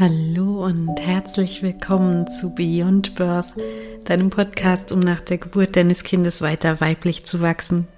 Hallo 0.00 0.64
und 0.64 0.94
herzlich 1.00 1.60
willkommen 1.64 2.28
zu 2.28 2.54
Beyond 2.54 3.16
Birth, 3.16 3.52
deinem 4.04 4.30
Podcast, 4.30 4.92
um 4.92 5.00
nach 5.00 5.20
der 5.20 5.38
Geburt 5.38 5.74
deines 5.74 6.04
Kindes 6.04 6.40
weiter 6.40 6.80
weiblich 6.80 7.24
zu 7.24 7.40
wachsen. 7.40 7.88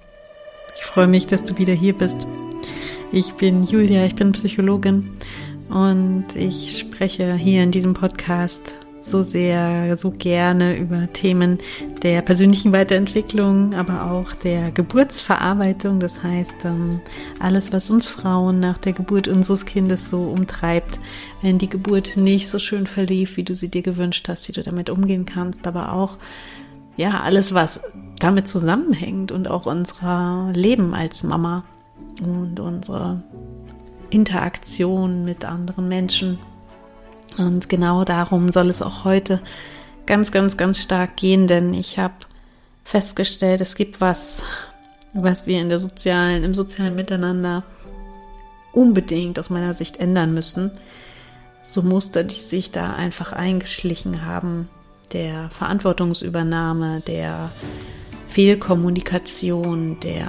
Ich 0.75 0.83
freue 0.83 1.05
mich, 1.05 1.27
dass 1.27 1.43
du 1.43 1.59
wieder 1.59 1.75
hier 1.75 1.95
bist. 1.95 2.25
Ich 3.11 3.33
bin 3.33 3.65
Julia, 3.65 4.03
ich 4.03 4.15
bin 4.15 4.31
Psychologin 4.31 5.11
und 5.69 6.25
ich 6.33 6.79
spreche 6.79 7.35
hier 7.35 7.61
in 7.61 7.69
diesem 7.69 7.93
Podcast 7.93 8.73
so 9.03 9.23
sehr, 9.23 9.95
so 9.97 10.11
gerne 10.11 10.77
über 10.77 11.11
Themen 11.11 11.57
der 12.03 12.21
persönlichen 12.21 12.71
Weiterentwicklung, 12.71 13.73
aber 13.73 14.11
auch 14.11 14.33
der 14.33 14.71
Geburtsverarbeitung. 14.71 15.99
Das 15.99 16.21
heißt, 16.23 16.65
ähm, 16.65 17.01
alles, 17.39 17.73
was 17.73 17.89
uns 17.89 18.07
Frauen 18.07 18.59
nach 18.59 18.77
der 18.77 18.93
Geburt 18.93 19.27
unseres 19.27 19.65
Kindes 19.65 20.09
so 20.09 20.23
umtreibt, 20.23 20.99
wenn 21.41 21.57
die 21.57 21.69
Geburt 21.69 22.17
nicht 22.17 22.49
so 22.49 22.59
schön 22.59 22.87
verlief, 22.87 23.37
wie 23.37 23.43
du 23.43 23.55
sie 23.55 23.69
dir 23.69 23.81
gewünscht 23.81 24.27
hast, 24.29 24.47
wie 24.47 24.53
du 24.53 24.61
damit 24.61 24.89
umgehen 24.89 25.25
kannst, 25.25 25.65
aber 25.67 25.93
auch, 25.93 26.17
ja, 26.97 27.21
alles, 27.21 27.53
was 27.53 27.81
damit 28.19 28.47
zusammenhängt 28.47 29.31
und 29.31 29.47
auch 29.47 29.65
unser 29.65 30.51
Leben 30.53 30.93
als 30.93 31.23
Mama 31.23 31.63
und 32.21 32.59
unsere 32.59 33.23
Interaktion 34.11 35.25
mit 35.25 35.45
anderen 35.45 35.87
Menschen 35.87 36.37
und 37.37 37.69
genau 37.69 38.03
darum 38.03 38.51
soll 38.51 38.69
es 38.69 38.81
auch 38.81 39.03
heute 39.03 39.41
ganz, 40.05 40.31
ganz, 40.31 40.57
ganz 40.57 40.79
stark 40.79 41.15
gehen, 41.17 41.47
denn 41.47 41.73
ich 41.73 41.97
habe 41.97 42.13
festgestellt, 42.83 43.61
es 43.61 43.75
gibt 43.75 44.01
was, 44.01 44.43
was 45.13 45.47
wir 45.47 45.61
in 45.61 45.69
der 45.69 45.79
sozialen, 45.79 46.43
im 46.43 46.53
sozialen 46.53 46.95
Miteinander 46.95 47.63
unbedingt 48.73 49.39
aus 49.39 49.49
meiner 49.49 49.73
Sicht 49.73 49.97
ändern 49.97 50.33
müssen. 50.33 50.71
So 51.63 51.81
Muster, 51.81 52.23
die 52.23 52.35
sich 52.35 52.71
da 52.71 52.93
einfach 52.93 53.33
eingeschlichen 53.33 54.25
haben, 54.25 54.67
der 55.13 55.49
Verantwortungsübernahme, 55.51 57.01
der 57.01 57.51
Fehlkommunikation, 58.29 59.99
der 59.99 60.27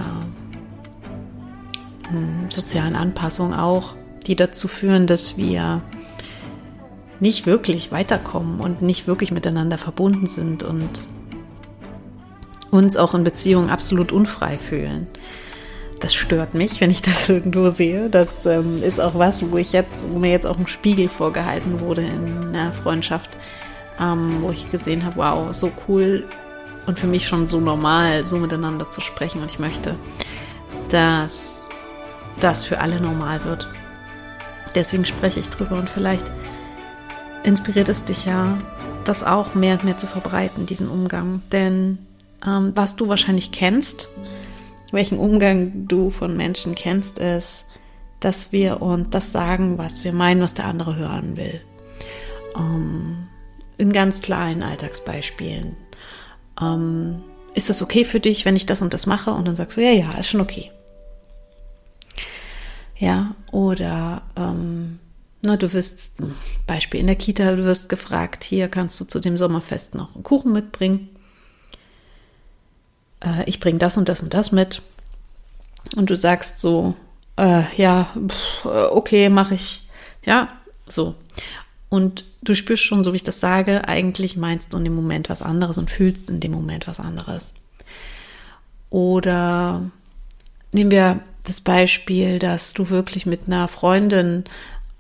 hm, 2.09 2.50
sozialen 2.50 2.97
Anpassung 2.97 3.55
auch, 3.55 3.94
die 4.27 4.37
dazu 4.37 4.69
führen, 4.69 5.06
dass 5.06 5.37
wir 5.37 5.83
nicht 7.23 7.47
wirklich 7.47 7.92
weiterkommen 7.92 8.59
und 8.59 8.83
nicht 8.83 9.06
wirklich 9.06 9.31
miteinander 9.31 9.78
verbunden 9.78 10.27
sind 10.27 10.65
und 10.65 11.09
uns 12.73 12.97
auch 12.97 13.15
in 13.15 13.23
Beziehungen 13.23 13.70
absolut 13.70 14.11
unfrei 14.11 14.59
fühlen. 14.59 15.06
Das 16.00 16.15
stört 16.15 16.55
mich, 16.55 16.81
wenn 16.81 16.91
ich 16.91 17.00
das 17.00 17.28
irgendwo 17.28 17.69
sehe. 17.69 18.11
Das 18.11 18.45
ähm, 18.45 18.83
ist 18.83 19.00
auch 19.00 19.15
was, 19.15 19.48
wo 19.53 19.56
ich 19.56 19.73
jetzt, 19.73 20.05
wo 20.11 20.19
mir 20.19 20.33
jetzt 20.33 20.48
auch 20.48 20.59
ein 20.59 20.67
Spiegel 20.67 21.09
vorgehalten 21.09 21.78
wurde 21.78 22.03
in 22.03 22.56
einer 22.56 22.73
Freundschaft, 22.73 23.31
ähm, 24.00 24.39
wo 24.41 24.50
ich 24.50 24.69
gesehen 24.73 25.05
habe, 25.05 25.17
wow, 25.19 25.55
so 25.55 25.70
cool 25.87 26.25
und 26.89 26.98
für 26.98 27.06
mich 27.06 27.28
schon 27.28 27.47
so 27.47 27.61
normal, 27.61 28.27
so 28.27 28.37
miteinander 28.37 28.91
zu 28.91 29.00
sprechen. 29.00 29.43
Und 29.43 29.50
ich 29.53 29.61
möchte, 29.61 29.95
dass 30.89 31.69
das 32.41 32.65
für 32.65 32.81
alle 32.81 33.00
normal 33.00 33.45
wird. 33.45 33.69
Deswegen 34.75 35.05
spreche 35.05 35.39
ich 35.39 35.50
drüber 35.50 35.77
und 35.77 35.89
vielleicht 35.89 36.33
inspiriert 37.45 37.89
es 37.89 38.05
dich 38.05 38.25
ja, 38.25 38.59
das 39.05 39.25
auch 39.25 39.55
mehr 39.55 39.75
und 39.75 39.85
mehr 39.85 39.97
zu 39.97 40.07
verbreiten, 40.07 40.67
diesen 40.67 40.89
Umgang. 40.89 41.43
Denn 41.51 41.99
ähm, 42.47 42.73
was 42.75 42.97
du 42.97 43.09
wahrscheinlich 43.09 43.53
kennst, 43.53 44.09
welchen 44.93 45.19
Umgang 45.19 45.89
du 45.89 46.11
von 46.11 46.37
Menschen 46.37 46.75
kennst, 46.75 47.19
ist, 47.19 47.65
dass 48.21 48.53
wir 48.53 48.83
uns 48.83 49.11
das 49.11 49.33
sagen, 49.33 49.79
was 49.79 50.05
wir 50.05 50.12
meinen, 50.12 50.43
was 50.43 50.55
der 50.55 50.67
andere 50.67 50.97
hören 50.97 51.37
will. 51.37 51.61
Ähm, 52.57 53.27
in 53.79 53.93
ganz 53.93 54.23
kleinen 54.23 54.62
Alltagsbeispielen. 54.62 55.77
Ähm, 56.61 57.22
ist 57.55 57.71
es 57.71 57.83
okay 57.83 58.05
für 58.05 58.21
dich, 58.21 58.45
wenn 58.45 58.56
ich 58.56 58.66
das 58.66 58.83
und 58.83 58.95
das 58.95 59.06
mache? 59.06 59.33
Und 59.33 59.47
dann 59.47 59.56
sagst 59.56 59.77
du, 59.77 59.83
ja, 59.83 59.91
ja, 59.91 60.12
ist 60.12 60.28
schon 60.28 60.41
okay. 60.41 60.71
Ja, 62.97 63.34
oder 63.50 64.22
ähm, 64.37 65.00
na, 65.44 65.56
du 65.56 65.72
wirst, 65.72 66.19
Beispiel 66.66 67.00
in 67.00 67.08
der 67.08 67.16
Kita, 67.16 67.56
du 67.56 67.64
wirst 67.64 67.88
gefragt, 67.88 68.44
hier 68.44 68.69
kannst 68.69 69.00
du 69.00 69.04
zu 69.04 69.19
dem 69.19 69.36
Sommerfest 69.36 69.94
noch 69.94 70.14
einen 70.14 70.22
Kuchen 70.22 70.53
mitbringen. 70.53 71.08
Äh, 73.20 73.44
ich 73.47 73.58
bringe 73.58 73.78
das 73.78 73.97
und 73.97 74.08
das 74.08 74.22
und 74.22 74.34
das 74.34 74.53
mit. 74.53 74.82
Und 75.97 76.10
du 76.10 76.16
sagst 76.16 76.60
so, 76.60 76.94
äh, 77.36 77.62
ja, 77.76 78.14
pff, 78.28 78.64
okay, 78.64 79.28
mache 79.28 79.54
ich. 79.54 79.88
Ja, 80.25 80.48
so. 80.86 81.16
Und 81.88 82.24
du 82.42 82.54
spürst 82.54 82.84
schon, 82.84 83.03
so 83.03 83.12
wie 83.12 83.16
ich 83.16 83.24
das 83.24 83.41
sage, 83.41 83.88
eigentlich 83.88 84.36
meinst 84.36 84.72
du 84.72 84.78
in 84.78 84.84
dem 84.84 84.94
Moment 84.94 85.28
was 85.28 85.42
anderes 85.42 85.76
und 85.76 85.91
fühlst 85.91 86.30
in 86.30 86.38
dem 86.38 86.53
Moment 86.53 86.86
was 86.86 87.00
anderes. 87.00 87.53
Oder 88.91 89.82
nehmen 90.70 90.91
wir 90.92 91.20
das 91.44 91.60
Beispiel, 91.60 92.38
dass 92.38 92.72
du 92.72 92.91
wirklich 92.91 93.26
mit 93.26 93.42
einer 93.47 93.66
Freundin 93.66 94.44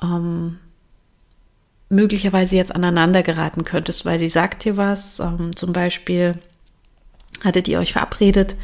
ähm, 0.02 0.58
möglicherweise 1.88 2.56
jetzt 2.56 2.74
aneinander 2.74 3.22
geraten 3.22 3.64
könntest, 3.64 4.04
weil 4.04 4.18
sie 4.18 4.28
sagt 4.28 4.64
dir 4.64 4.76
was, 4.76 5.20
ähm, 5.20 5.54
zum 5.54 5.72
Beispiel 5.72 6.38
hattet 7.44 7.68
ihr 7.68 7.78
euch 7.78 7.92
verabredet 7.92 8.56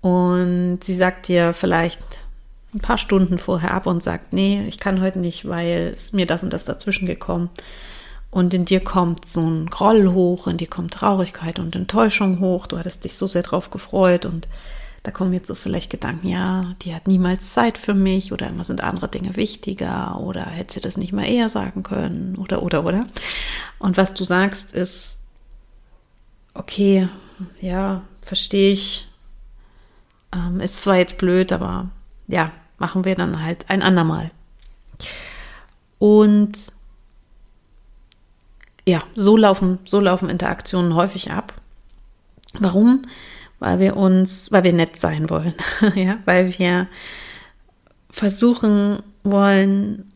und 0.00 0.80
sie 0.82 0.94
sagt 0.94 1.28
dir 1.28 1.52
vielleicht 1.52 2.00
ein 2.74 2.80
paar 2.80 2.98
Stunden 2.98 3.38
vorher 3.38 3.72
ab 3.72 3.86
und 3.86 4.02
sagt, 4.02 4.32
nee, 4.32 4.64
ich 4.66 4.80
kann 4.80 5.00
heute 5.00 5.18
nicht, 5.18 5.48
weil 5.48 5.92
es 5.94 6.12
mir 6.12 6.26
das 6.26 6.42
und 6.42 6.52
das 6.52 6.64
dazwischen 6.64 7.06
gekommen. 7.06 7.50
Und 8.30 8.52
in 8.52 8.64
dir 8.64 8.80
kommt 8.80 9.24
so 9.26 9.48
ein 9.48 9.66
Groll 9.66 10.08
hoch, 10.12 10.48
in 10.48 10.56
dir 10.56 10.66
kommt 10.66 10.92
Traurigkeit 10.92 11.60
und 11.60 11.76
Enttäuschung 11.76 12.40
hoch. 12.40 12.66
Du 12.66 12.78
hattest 12.78 13.04
dich 13.04 13.14
so 13.14 13.28
sehr 13.28 13.42
drauf 13.42 13.70
gefreut 13.70 14.26
und 14.26 14.48
da 15.04 15.10
kommen 15.10 15.34
jetzt 15.34 15.48
so 15.48 15.54
vielleicht 15.54 15.90
Gedanken, 15.90 16.28
ja, 16.28 16.62
die 16.80 16.94
hat 16.94 17.06
niemals 17.06 17.52
Zeit 17.52 17.76
für 17.76 17.92
mich 17.92 18.32
oder 18.32 18.48
immer 18.48 18.64
sind 18.64 18.82
andere 18.82 19.06
Dinge 19.06 19.36
wichtiger 19.36 20.18
oder 20.18 20.46
hätte 20.46 20.74
sie 20.74 20.80
das 20.80 20.96
nicht 20.96 21.12
mal 21.12 21.28
eher 21.28 21.50
sagen 21.50 21.82
können 21.82 22.36
oder, 22.36 22.62
oder, 22.62 22.86
oder. 22.86 23.04
Und 23.78 23.98
was 23.98 24.14
du 24.14 24.24
sagst 24.24 24.72
ist, 24.72 25.20
okay, 26.54 27.10
ja, 27.60 28.02
verstehe 28.22 28.72
ich, 28.72 29.06
ähm, 30.34 30.60
ist 30.60 30.82
zwar 30.82 30.96
jetzt 30.96 31.18
blöd, 31.18 31.52
aber 31.52 31.90
ja, 32.26 32.50
machen 32.78 33.04
wir 33.04 33.14
dann 33.14 33.44
halt 33.44 33.68
ein 33.68 33.82
andermal. 33.82 34.30
Und 35.98 36.72
ja, 38.86 39.02
so 39.14 39.36
laufen, 39.36 39.80
so 39.84 40.00
laufen 40.00 40.30
Interaktionen 40.30 40.94
häufig 40.94 41.30
ab. 41.30 41.52
Warum? 42.58 43.02
Weil 43.58 43.78
wir 43.78 43.96
uns, 43.96 44.50
weil 44.52 44.64
wir 44.64 44.72
nett 44.72 44.98
sein 44.98 45.30
wollen, 45.30 45.54
ja, 45.94 46.18
weil 46.24 46.58
wir 46.58 46.88
versuchen 48.10 49.02
wollen, 49.22 50.12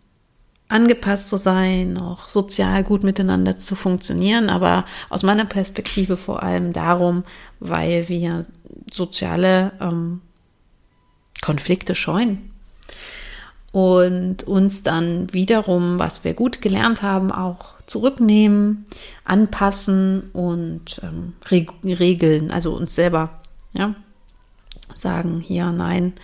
angepasst 0.69 1.31
zu 1.31 1.37
sein, 1.37 1.97
auch 1.97 2.29
sozial 2.29 2.85
gut 2.85 3.03
miteinander 3.03 3.57
zu 3.57 3.75
funktionieren, 3.75 4.51
aber 4.51 4.85
aus 5.09 5.23
meiner 5.23 5.47
Perspektive 5.47 6.19
vor 6.19 6.43
allem 6.43 6.75
darum, 6.75 7.25
weil 7.59 8.09
wir 8.09 8.45
soziale 8.93 9.73
ähm, 9.81 10.21
Konflikte 11.41 11.95
scheuen 11.95 12.51
und 13.73 14.45
uns 14.45 14.83
dann 14.83 15.33
wiederum, 15.33 15.99
was 15.99 16.25
wir 16.25 16.35
gut 16.35 16.63
gelernt 16.63 17.03
haben, 17.03 17.31
auch 17.31 17.75
zurücknehmen, 17.87 18.87
anpassen 19.25 20.31
und 20.33 21.01
ähm, 21.03 21.35
reg 21.51 21.71
regeln, 21.85 22.51
also 22.51 22.75
uns 22.75 22.95
selber 22.95 23.41
ja, 23.73 23.95
sagen, 24.95 25.41
hier, 25.41 25.71
nein, 25.71 26.15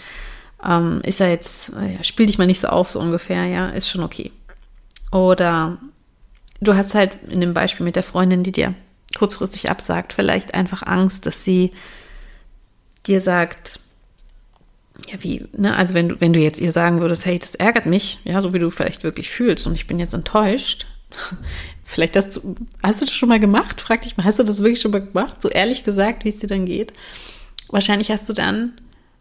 ähm, 0.65 1.01
ist 1.05 1.21
er 1.21 1.31
jetzt, 1.31 1.71
ja, 1.71 2.03
spiel 2.03 2.27
dich 2.27 2.39
mal 2.39 2.47
nicht 2.47 2.61
so 2.61 2.69
auf, 2.69 2.91
so 2.91 3.01
ungefähr, 3.01 3.45
ja, 3.47 3.69
ist 3.69 3.89
schon 3.89 4.03
okay. 4.03 4.33
Oder 5.13 5.79
du 6.61 6.75
hast 6.75 6.95
halt 6.95 7.19
in 7.29 7.41
dem 7.41 7.55
Beispiel 7.55 7.85
mit 7.85 7.97
der 7.97 8.03
Freundin, 8.03 8.43
die 8.43 8.53
dir 8.53 8.75
kurzfristig 9.17 9.71
absagt, 9.71 10.13
vielleicht 10.13 10.55
einfach 10.55 10.83
Angst, 10.83 11.27
dass 11.27 11.45
sie 11.45 11.73
dir 13.07 13.21
sagt, 13.21 13.81
ja, 15.11 15.23
wie, 15.23 15.47
ne, 15.57 15.77
also 15.77 15.95
wenn 15.95 16.09
du, 16.09 16.21
wenn 16.21 16.33
du 16.33 16.41
jetzt 16.41 16.61
ihr 16.61 16.73
sagen 16.73 17.01
würdest, 17.01 17.27
hey, 17.27 17.39
das 17.39 17.55
ärgert 17.55 17.87
mich, 17.87 18.21
ja, 18.25 18.41
so 18.41 18.55
wie 18.55 18.59
du 18.59 18.71
vielleicht 18.71 19.03
wirklich 19.03 19.31
fühlst 19.31 19.67
und 19.67 19.75
ich 19.75 19.87
bin 19.87 19.99
jetzt 19.99 20.15
enttäuscht, 20.15 20.87
vielleicht 21.85 22.17
hast 22.17 22.37
du, 22.37 22.55
hast 22.83 23.01
du 23.01 23.05
das 23.05 23.15
schon 23.15 23.29
mal 23.29 23.41
gemacht? 23.41 23.81
Frag 23.81 24.03
dich 24.03 24.17
mal, 24.17 24.25
hast 24.25 24.39
du 24.39 24.45
das 24.45 24.61
wirklich 24.61 24.81
schon 24.81 24.93
mal 24.93 25.05
gemacht? 25.05 25.43
So 25.43 25.49
ehrlich 25.49 25.85
gesagt, 25.85 26.25
wie 26.25 26.29
es 26.29 26.39
dir 26.39 26.47
dann 26.47 26.67
geht? 26.67 26.93
Wahrscheinlich 27.69 28.11
hast 28.11 28.29
du 28.29 28.33
dann 28.33 28.73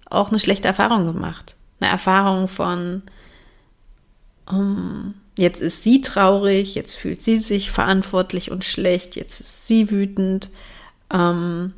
auch 0.06 0.30
eine 0.30 0.40
schlechte 0.40 0.68
Erfahrung 0.68 1.06
gemacht. 1.06 1.56
Eine 1.80 1.92
Erfahrung 1.92 2.48
von, 2.48 3.02
um, 4.46 5.16
jetzt 5.38 5.60
ist 5.60 5.84
sie 5.84 6.02
traurig, 6.02 6.76
jetzt 6.76 6.94
fühlt 6.94 7.24
sie 7.24 7.38
sich 7.38 7.72
verantwortlich 7.72 8.52
und 8.52 8.64
schlecht, 8.64 9.16
jetzt 9.16 9.40
ist 9.40 9.68
sie 9.68 9.90
wütend. 9.90 10.50
Ähm, 11.12 11.74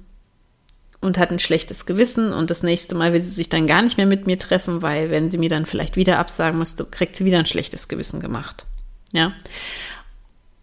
und 1.05 1.17
hat 1.17 1.31
ein 1.31 1.39
schlechtes 1.39 1.85
Gewissen 1.85 2.33
und 2.33 2.49
das 2.49 2.63
nächste 2.63 2.95
Mal 2.95 3.13
will 3.13 3.21
sie 3.21 3.29
sich 3.29 3.49
dann 3.49 3.67
gar 3.67 3.81
nicht 3.81 3.97
mehr 3.97 4.05
mit 4.05 4.27
mir 4.27 4.37
treffen, 4.37 4.81
weil 4.81 5.11
wenn 5.11 5.29
sie 5.29 5.37
mir 5.37 5.49
dann 5.49 5.65
vielleicht 5.65 5.95
wieder 5.95 6.19
absagen 6.19 6.59
müsste, 6.59 6.85
kriegt 6.85 7.15
sie 7.15 7.25
wieder 7.25 7.39
ein 7.39 7.45
schlechtes 7.45 7.87
Gewissen 7.87 8.19
gemacht. 8.19 8.65
Ja. 9.11 9.33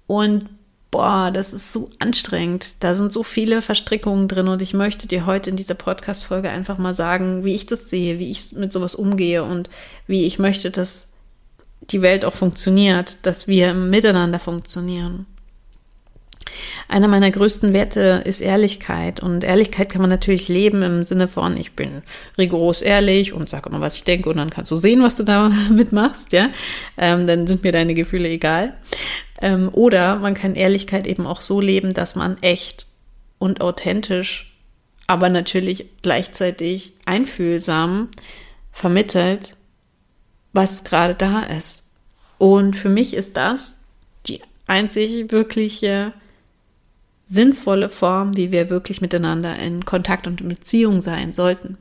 Und 0.06 0.46
boah, 0.90 1.30
das 1.32 1.54
ist 1.54 1.72
so 1.72 1.90
anstrengend. 1.98 2.84
Da 2.84 2.94
sind 2.94 3.12
so 3.12 3.22
viele 3.22 3.62
Verstrickungen 3.62 4.28
drin 4.28 4.48
und 4.48 4.62
ich 4.62 4.74
möchte 4.74 5.08
dir 5.08 5.26
heute 5.26 5.50
in 5.50 5.56
dieser 5.56 5.74
Podcast-Folge 5.74 6.50
einfach 6.50 6.78
mal 6.78 6.94
sagen, 6.94 7.44
wie 7.44 7.54
ich 7.54 7.66
das 7.66 7.88
sehe, 7.88 8.18
wie 8.18 8.30
ich 8.30 8.52
mit 8.52 8.72
sowas 8.72 8.94
umgehe 8.94 9.42
und 9.42 9.70
wie 10.06 10.26
ich 10.26 10.38
möchte, 10.38 10.70
dass 10.70 11.08
die 11.90 12.02
Welt 12.02 12.24
auch 12.24 12.34
funktioniert, 12.34 13.24
dass 13.26 13.48
wir 13.48 13.74
miteinander 13.74 14.38
funktionieren. 14.38 15.26
Einer 16.88 17.08
meiner 17.08 17.30
größten 17.30 17.72
Werte 17.72 18.22
ist 18.24 18.40
Ehrlichkeit. 18.40 19.20
Und 19.20 19.44
Ehrlichkeit 19.44 19.88
kann 19.88 20.00
man 20.00 20.10
natürlich 20.10 20.48
leben 20.48 20.82
im 20.82 21.02
Sinne 21.02 21.28
von, 21.28 21.56
ich 21.56 21.72
bin 21.72 22.02
rigoros 22.38 22.82
ehrlich 22.82 23.32
und 23.32 23.48
sage 23.48 23.68
immer, 23.68 23.80
was 23.80 23.96
ich 23.96 24.04
denke 24.04 24.30
und 24.30 24.36
dann 24.36 24.50
kannst 24.50 24.70
du 24.70 24.76
sehen, 24.76 25.02
was 25.02 25.16
du 25.16 25.24
damit 25.24 25.92
machst, 25.92 26.32
ja. 26.32 26.48
Ähm, 26.96 27.26
dann 27.26 27.46
sind 27.46 27.62
mir 27.62 27.72
deine 27.72 27.94
Gefühle 27.94 28.28
egal. 28.28 28.76
Ähm, 29.40 29.68
oder 29.72 30.16
man 30.16 30.34
kann 30.34 30.54
Ehrlichkeit 30.54 31.06
eben 31.06 31.26
auch 31.26 31.40
so 31.40 31.60
leben, 31.60 31.94
dass 31.94 32.14
man 32.14 32.36
echt 32.42 32.86
und 33.38 33.60
authentisch, 33.60 34.56
aber 35.06 35.28
natürlich 35.28 35.86
gleichzeitig 36.02 36.92
einfühlsam 37.04 38.08
vermittelt, 38.70 39.56
was 40.52 40.84
gerade 40.84 41.14
da 41.14 41.40
ist. 41.40 41.90
Und 42.38 42.76
für 42.76 42.88
mich 42.88 43.14
ist 43.14 43.36
das 43.36 43.88
die 44.26 44.40
einzig 44.66 45.30
wirkliche 45.32 46.12
sinnvolle 47.32 47.88
Form, 47.88 48.36
wie 48.36 48.52
wir 48.52 48.68
wirklich 48.68 49.00
miteinander 49.00 49.58
in 49.58 49.86
Kontakt 49.86 50.26
und 50.26 50.42
in 50.42 50.48
Beziehung 50.48 51.00
sein 51.00 51.32
sollten. 51.32 51.78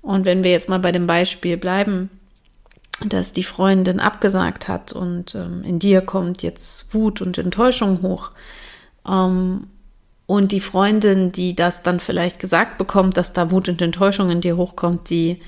Und 0.00 0.24
wenn 0.24 0.44
wir 0.44 0.52
jetzt 0.52 0.68
mal 0.68 0.78
bei 0.78 0.92
dem 0.92 1.08
Beispiel 1.08 1.56
bleiben, 1.56 2.08
dass 3.04 3.32
die 3.32 3.42
Freundin 3.42 4.00
abgesagt 4.00 4.68
hat 4.68 4.92
und 4.92 5.34
ähm, 5.34 5.62
in 5.64 5.78
dir 5.78 6.00
kommt 6.00 6.42
jetzt 6.42 6.94
Wut 6.94 7.20
und 7.20 7.38
Enttäuschung 7.38 8.02
hoch. 8.02 8.30
Ähm, 9.08 9.66
und 10.26 10.52
die 10.52 10.60
Freundin, 10.60 11.32
die 11.32 11.56
das 11.56 11.82
dann 11.82 12.00
vielleicht 12.00 12.38
gesagt 12.38 12.78
bekommt, 12.78 13.16
dass 13.16 13.32
da 13.32 13.50
Wut 13.50 13.68
und 13.68 13.82
Enttäuschung 13.82 14.30
in 14.30 14.40
dir 14.40 14.56
hochkommt, 14.56 15.10
die 15.10 15.40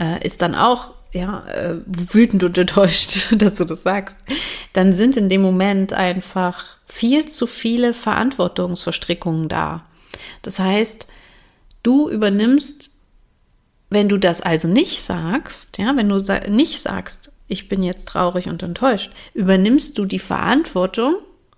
äh, 0.00 0.24
ist 0.26 0.42
dann 0.42 0.54
auch 0.54 0.94
ja, 1.12 1.44
äh, 1.46 1.76
wütend 1.86 2.42
und 2.42 2.58
enttäuscht, 2.58 3.32
dass 3.32 3.56
du 3.56 3.64
das 3.64 3.82
sagst, 3.82 4.18
dann 4.72 4.92
sind 4.92 5.16
in 5.16 5.28
dem 5.28 5.42
Moment 5.42 5.92
einfach 5.92 6.64
viel 6.92 7.26
zu 7.26 7.46
viele 7.46 7.94
Verantwortungsverstrickungen 7.94 9.48
da. 9.48 9.86
Das 10.42 10.58
heißt, 10.58 11.06
du 11.82 12.10
übernimmst, 12.10 12.90
wenn 13.88 14.10
du 14.10 14.18
das 14.18 14.42
also 14.42 14.68
nicht 14.68 15.00
sagst, 15.02 15.78
ja, 15.78 15.96
wenn 15.96 16.10
du 16.10 16.22
nicht 16.50 16.80
sagst, 16.80 17.32
ich 17.48 17.70
bin 17.70 17.82
jetzt 17.82 18.08
traurig 18.08 18.46
und 18.46 18.62
enttäuscht, 18.62 19.10
übernimmst 19.32 19.96
du 19.96 20.04
die 20.04 20.18
Verantwortung 20.18 21.14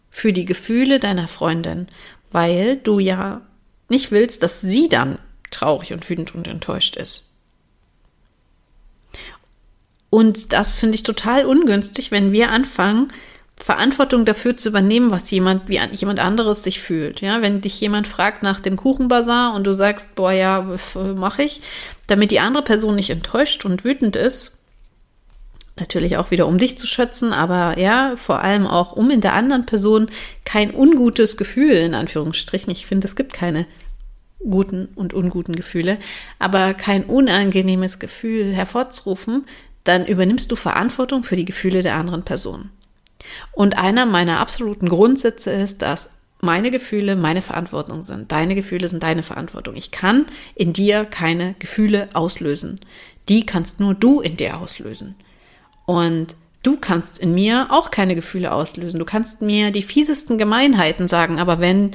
für 0.08 0.32
die 0.32 0.44
Gefühle 0.44 1.00
deiner 1.00 1.26
Freundin, 1.26 1.88
weil 2.31 2.76
du 2.76 3.00
ja 3.00 3.40
nicht 3.88 4.12
willst, 4.12 4.44
dass 4.44 4.60
sie 4.60 4.88
dann 4.88 5.19
traurig 5.50 5.92
und 5.92 6.08
wütend 6.08 6.32
und 6.34 6.46
enttäuscht 6.46 6.96
ist. 6.96 7.34
Und 10.10 10.52
das 10.52 10.78
finde 10.78 10.94
ich 10.94 11.02
total 11.02 11.44
ungünstig, 11.44 12.12
wenn 12.12 12.31
wir 12.31 12.50
anfangen, 12.50 13.12
Verantwortung 13.56 14.25
dafür 14.25 14.56
zu 14.56 14.69
übernehmen, 14.69 15.11
was 15.11 15.31
jemand, 15.31 15.69
wie 15.69 15.81
jemand 15.93 16.21
anderes 16.21 16.65
sich 16.65 16.81
fühlt. 16.81 17.21
Ja, 17.21 17.41
wenn 17.41 17.61
dich 17.61 17.81
jemand 17.81 18.06
fragt 18.06 18.43
nach 18.43 18.61
dem 18.61 18.77
Kuchenbazar 18.77 19.55
und 19.55 19.65
du 19.65 19.73
sagst, 19.73 20.17
boah, 20.17 20.33
ja, 20.33 20.77
mache 21.15 21.45
ich, 21.45 21.62
damit 22.06 22.31
die 22.31 22.41
andere 22.41 22.65
Person 22.65 22.97
nicht 22.97 23.11
enttäuscht 23.11 23.65
und 23.65 23.85
wütend 23.85 24.17
ist, 24.17 24.59
natürlich 25.77 26.17
auch 26.17 26.31
wieder 26.31 26.47
um 26.47 26.59
dich 26.59 26.79
zu 26.79 26.87
schützen, 26.87 27.33
aber 27.33 27.79
ja, 27.79 28.15
vor 28.17 28.41
allem 28.41 28.67
auch 28.67 28.93
um 28.93 29.11
in 29.11 29.21
der 29.21 29.33
anderen 29.33 29.67
Person 29.67 30.06
kein 30.45 30.75
ungutes 30.75 31.37
Gefühl, 31.37 31.73
in 31.73 31.95
Anführungsstrichen, 31.95 32.71
ich 32.71 32.87
finde, 32.87 33.06
es 33.06 33.17
gibt 33.17 33.33
keine 33.33 33.67
guten 34.39 34.89
und 34.95 35.15
unguten 35.15 35.56
Gefühle, 35.56 35.99
aber 36.39 36.75
kein 36.75 37.05
unangenehmes 37.05 37.99
Gefühl 37.99 38.53
hervorzurufen, 38.53 39.47
dann 39.85 40.06
übernimmst 40.06 40.51
du 40.51 40.56
Verantwortung 40.56 41.23
für 41.23 41.37
die 41.37 41.45
Gefühle 41.45 41.83
der 41.83 41.95
anderen 41.95 42.25
Person. 42.25 42.71
Und 43.53 43.79
einer 43.79 44.06
meiner 44.06 44.41
absoluten 44.41 44.88
Grundsätze 44.88 45.50
ist, 45.50 45.82
dass 45.82 46.11
meine 46.41 46.71
Gefühle 46.71 47.17
meine 47.17 47.43
Verantwortung 47.43 48.03
sind. 48.03 48.31
Deine 48.31 48.55
Gefühle 48.55 48.88
sind 48.88 49.03
deine 49.03 49.23
Verantwortung. 49.23 49.75
Ich 49.76 49.91
kann 49.91 50.26
in 50.55 50.73
dir 50.73 51.05
keine 51.05 51.55
Gefühle 51.59 52.09
auslösen. 52.12 52.81
Die 53.29 53.47
kannst 53.47 53.81
nur 53.81 53.94
du 53.94 54.21
in 54.21 54.37
dir 54.37 54.59
auslösen. 54.59 55.15
Und 55.87 56.37
du 56.62 56.76
kannst 56.76 57.19
in 57.19 57.35
mir 57.35 57.69
auch 57.71 57.91
keine 57.91 58.15
Gefühle 58.15 58.53
auslösen. 58.53 58.99
Du 58.99 59.05
kannst 59.05 59.43
mir 59.43 59.70
die 59.70 59.82
fiesesten 59.82 60.38
Gemeinheiten 60.38 61.09
sagen, 61.09 61.38
aber 61.38 61.61
wenn 61.61 61.93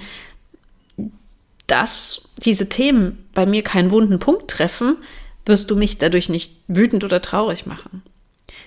das, 1.68 2.30
diese 2.44 2.70
Themen 2.70 3.26
bei 3.34 3.46
mir 3.46 3.64
keinen 3.64 3.92
wunden 3.92 4.20
Punkt 4.20 4.50
treffen, 4.50 4.98
wirst 5.46 5.70
du 5.70 5.76
mich 5.76 5.98
dadurch 5.98 6.30
nicht 6.30 6.58
wütend 6.68 7.04
oder 7.04 7.22
traurig 7.22 7.66
machen. 7.66 8.02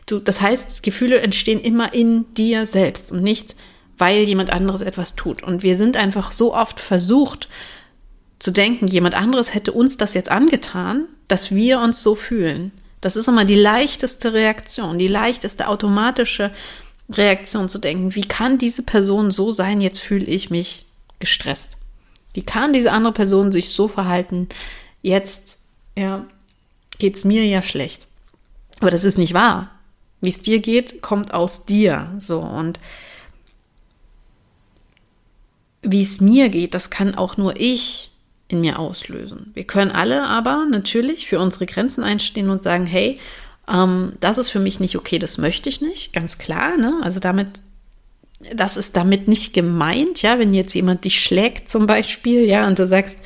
Du, 0.06 0.18
das 0.18 0.40
heißt, 0.40 0.82
Gefühle 0.82 1.20
entstehen 1.20 1.60
immer 1.60 1.94
in 1.94 2.32
dir 2.34 2.66
selbst 2.66 3.12
und 3.12 3.22
nicht, 3.22 3.54
weil 3.98 4.22
jemand 4.22 4.52
anderes 4.52 4.82
etwas 4.82 5.14
tut. 5.14 5.42
Und 5.42 5.62
wir 5.62 5.76
sind 5.76 5.96
einfach 5.96 6.32
so 6.32 6.54
oft 6.54 6.80
versucht 6.80 7.48
zu 8.38 8.50
denken, 8.50 8.88
jemand 8.88 9.14
anderes 9.14 9.54
hätte 9.54 9.72
uns 9.72 9.96
das 9.96 10.14
jetzt 10.14 10.30
angetan, 10.30 11.06
dass 11.28 11.54
wir 11.54 11.78
uns 11.78 12.02
so 12.02 12.14
fühlen. 12.16 12.72
Das 13.00 13.16
ist 13.16 13.28
immer 13.28 13.44
die 13.44 13.54
leichteste 13.54 14.32
Reaktion, 14.32 14.98
die 14.98 15.08
leichteste 15.08 15.68
automatische 15.68 16.50
Reaktion 17.10 17.68
zu 17.68 17.78
denken, 17.78 18.14
wie 18.14 18.22
kann 18.22 18.58
diese 18.58 18.82
Person 18.82 19.30
so 19.30 19.50
sein, 19.50 19.80
jetzt 19.80 20.00
fühle 20.00 20.24
ich 20.24 20.50
mich 20.50 20.86
gestresst. 21.18 21.78
Wie 22.32 22.42
kann 22.42 22.72
diese 22.72 22.92
andere 22.92 23.12
Person 23.12 23.52
sich 23.52 23.70
so 23.70 23.88
verhalten, 23.88 24.48
jetzt 25.02 25.58
ja, 25.96 26.26
geht 26.98 27.16
es 27.16 27.24
mir 27.24 27.44
ja 27.46 27.62
schlecht. 27.62 28.06
Aber 28.80 28.90
das 28.90 29.04
ist 29.04 29.18
nicht 29.18 29.34
wahr. 29.34 29.70
Wie 30.22 30.30
es 30.30 30.40
dir 30.40 30.60
geht, 30.60 31.02
kommt 31.02 31.34
aus 31.34 31.66
dir. 31.66 32.10
So 32.18 32.40
und 32.40 32.80
wie 35.82 36.00
es 36.00 36.20
mir 36.20 36.48
geht, 36.48 36.74
das 36.74 36.90
kann 36.90 37.14
auch 37.14 37.36
nur 37.36 37.60
ich 37.60 38.12
in 38.48 38.60
mir 38.60 38.78
auslösen. 38.78 39.50
Wir 39.54 39.64
können 39.64 39.90
alle 39.90 40.22
aber 40.22 40.66
natürlich 40.70 41.26
für 41.26 41.40
unsere 41.40 41.66
Grenzen 41.66 42.04
einstehen 42.04 42.50
und 42.50 42.62
sagen, 42.62 42.86
hey, 42.86 43.18
ähm, 43.68 44.12
das 44.20 44.38
ist 44.38 44.50
für 44.50 44.60
mich 44.60 44.78
nicht 44.78 44.96
okay, 44.96 45.18
das 45.18 45.38
möchte 45.38 45.68
ich 45.68 45.80
nicht, 45.80 46.12
ganz 46.12 46.38
klar. 46.38 46.76
Ne? 46.76 47.00
Also 47.02 47.18
damit, 47.18 47.62
das 48.54 48.76
ist 48.76 48.96
damit 48.96 49.26
nicht 49.26 49.54
gemeint, 49.54 50.22
ja, 50.22 50.38
wenn 50.38 50.54
jetzt 50.54 50.74
jemand 50.74 51.04
dich 51.04 51.20
schlägt 51.20 51.68
zum 51.68 51.86
Beispiel, 51.86 52.44
ja, 52.44 52.66
und 52.68 52.78
du 52.78 52.86
sagst, 52.86 53.18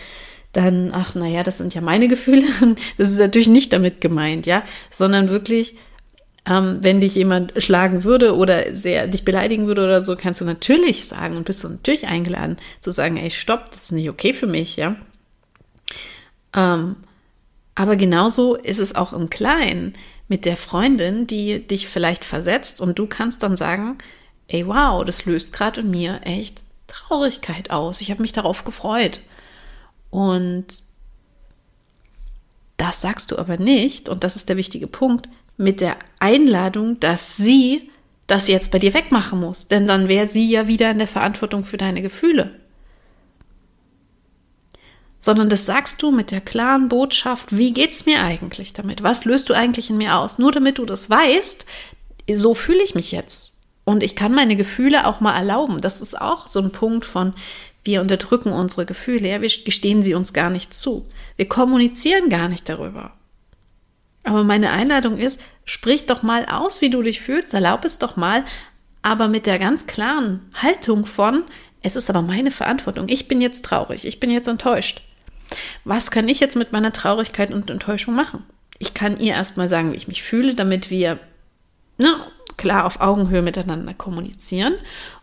dann, 0.53 0.93
ach 0.95 1.15
naja, 1.15 1.43
das 1.43 1.59
sind 1.59 1.75
ja 1.75 1.83
meine 1.83 2.09
Gefühle. 2.09 2.47
Das 2.97 3.11
ist 3.11 3.19
natürlich 3.19 3.49
nicht 3.49 3.75
damit 3.75 4.01
gemeint, 4.01 4.47
ja, 4.47 4.65
sondern 4.91 5.29
wirklich, 5.29 5.77
ähm, 6.47 6.79
wenn 6.81 7.01
dich 7.01 7.15
jemand 7.17 7.53
schlagen 7.63 8.05
würde 8.05 8.37
oder 8.37 8.75
sehr 8.75 9.09
dich 9.09 9.25
beleidigen 9.25 9.67
würde 9.67 9.85
oder 9.85 10.01
so, 10.01 10.17
kannst 10.17 10.41
du 10.41 10.45
natürlich 10.45 11.07
sagen 11.07 11.37
und 11.37 11.45
bist 11.45 11.65
du 11.65 11.69
natürlich 11.69 12.07
eingeladen 12.07 12.57
zu 12.81 12.93
sagen, 12.93 13.17
ey, 13.17 13.31
stopp, 13.31 13.71
das 13.71 13.85
ist 13.85 13.93
nicht 13.93 14.09
okay 14.09 14.33
für 14.33 14.47
mich, 14.47 14.77
ja. 14.77 14.97
Ähm, 16.55 16.97
aber 17.75 17.97
genauso 17.97 18.55
ist 18.55 18.79
es 18.79 18.95
auch 18.95 19.13
im 19.13 19.29
Kleinen 19.29 19.95
mit 20.29 20.45
der 20.45 20.57
Freundin, 20.57 21.27
die 21.27 21.67
dich 21.67 21.89
vielleicht 21.89 22.25
versetzt 22.25 22.81
und 22.81 22.99
du 22.99 23.07
kannst 23.07 23.43
dann 23.43 23.57
sagen, 23.57 23.99
ey, 24.49 24.67
wow, 24.67 25.05
das 25.05 25.25
löst 25.25 25.53
gerade 25.53 25.81
in 25.81 25.91
mir 25.91 26.21
echt 26.23 26.63
Traurigkeit 26.87 27.71
aus. 27.71 28.01
Ich 28.01 28.11
habe 28.11 28.23
mich 28.23 28.33
darauf 28.33 28.65
gefreut. 28.65 29.21
Und 30.11 30.85
das 32.77 33.01
sagst 33.01 33.33
du 33.33 33.39
aber 33.39 33.57
nicht, 33.57 34.09
und 34.09 34.23
das 34.23 34.37
ist 34.37 34.49
der 34.49 34.57
wichtige 34.57 34.87
Punkt, 34.87 35.29
mit 35.57 35.81
der 35.81 35.97
Einladung, 36.19 37.01
dass 37.01 37.37
sie 37.37 37.91
das 38.27 38.49
jetzt 38.49 38.71
bei 38.71 38.79
dir 38.79 38.95
wegmachen 38.95 39.41
muss. 39.41 39.69
Denn 39.69 39.87
dann 39.87 40.09
wäre 40.09 40.27
sie 40.27 40.51
ja 40.51 40.67
wieder 40.67 40.91
in 40.91 40.99
der 40.99 41.07
Verantwortung 41.07 41.65
für 41.65 41.77
deine 41.77 42.03
Gefühle. 42.03 42.59
Sondern 45.19 45.49
das 45.49 45.67
sagst 45.67 46.03
du 46.03 46.11
mit 46.11 46.31
der 46.31 46.41
klaren 46.41 46.89
Botschaft, 46.89 47.57
wie 47.57 47.73
geht's 47.73 48.07
mir 48.07 48.23
eigentlich 48.23 48.73
damit? 48.73 49.03
Was 49.03 49.25
löst 49.25 49.49
du 49.49 49.55
eigentlich 49.55 49.91
in 49.91 49.97
mir 49.97 50.17
aus? 50.17 50.39
Nur 50.39 50.53
damit 50.53 50.79
du 50.79 50.85
das 50.85 51.09
weißt, 51.09 51.67
so 52.35 52.55
fühle 52.55 52.83
ich 52.83 52.95
mich 52.95 53.13
jetzt. 53.13 53.55
Und 53.85 54.03
ich 54.03 54.17
kann 54.17 54.35
meine 54.35 54.57
Gefühle 54.57 55.07
auch 55.07 55.21
mal 55.21 55.37
erlauben. 55.37 55.81
Das 55.81 56.01
ist 56.01 56.21
auch 56.21 56.49
so 56.49 56.61
ein 56.61 56.73
Punkt 56.73 57.05
von, 57.05 57.35
wir 57.85 58.01
unterdrücken 58.01 58.51
unsere 58.51 58.85
Gefühle, 58.85 59.29
ja, 59.29 59.41
wir 59.41 59.49
gestehen 59.49 60.03
sie 60.03 60.15
uns 60.15 60.33
gar 60.33 60.51
nicht 60.51 60.75
zu. 60.75 61.09
Wir 61.37 61.49
kommunizieren 61.49 62.29
gar 62.29 62.49
nicht 62.49 62.69
darüber. 62.69 63.13
Aber 64.27 64.43
meine 64.43 64.71
Einladung 64.71 65.19
ist, 65.19 65.41
sprich 65.65 66.07
doch 66.07 66.25
mal 66.25 66.47
aus, 66.47 66.81
wie 66.81 66.91
du 66.91 67.01
dich 67.01 67.21
fühlst, 67.21 67.55
erlaub 67.55 67.85
es 67.85 68.01
doch 68.01 68.17
mal, 68.17 68.45
aber 69.01 69.29
mit 69.29 69.47
der 69.47 69.61
ganz 69.61 69.87
klaren 69.87 70.41
Haltung 70.53 71.07
von, 71.07 71.45
es 71.81 71.95
ist 71.95 72.11
aber 72.11 72.23
meine 72.23 72.51
Verantwortung. 72.51 73.09
Ich 73.09 73.29
bin 73.29 73.41
jetzt 73.41 73.65
traurig, 73.65 74.05
ich 74.05 74.19
bin 74.19 74.31
jetzt 74.33 74.49
enttäuscht. 74.49 75.03
Was 75.85 76.11
kann 76.11 76.29
ich 76.29 76.41
jetzt 76.41 76.57
mit 76.57 76.73
meiner 76.73 76.93
Traurigkeit 76.93 77.53
und 77.53 77.71
Enttäuschung 77.71 78.17
machen? 78.17 78.43
Ich 78.81 78.95
kann 78.95 79.21
ihr 79.21 79.33
erstmal 79.33 79.69
sagen, 79.69 79.93
wie 79.93 79.97
ich 79.97 80.09
mich 80.09 80.25
fühle, 80.25 80.55
damit 80.55 80.91
wir 80.91 81.21
na, 81.97 82.27
klar 82.57 82.85
auf 82.85 83.01
Augenhöhe 83.01 83.43
miteinander 83.43 83.95
kommunizieren. 83.95 84.75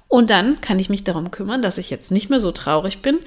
Und 0.07 0.29
dann 0.29 0.61
kann 0.61 0.79
ich 0.79 0.89
mich 0.89 1.03
darum 1.03 1.29
kümmern, 1.29 1.61
dass 1.61 1.77
ich 1.77 1.89
jetzt 1.89 2.09
nicht 2.09 2.29
mehr 2.29 2.39
so 2.39 2.53
traurig 2.53 3.01
bin 3.01 3.19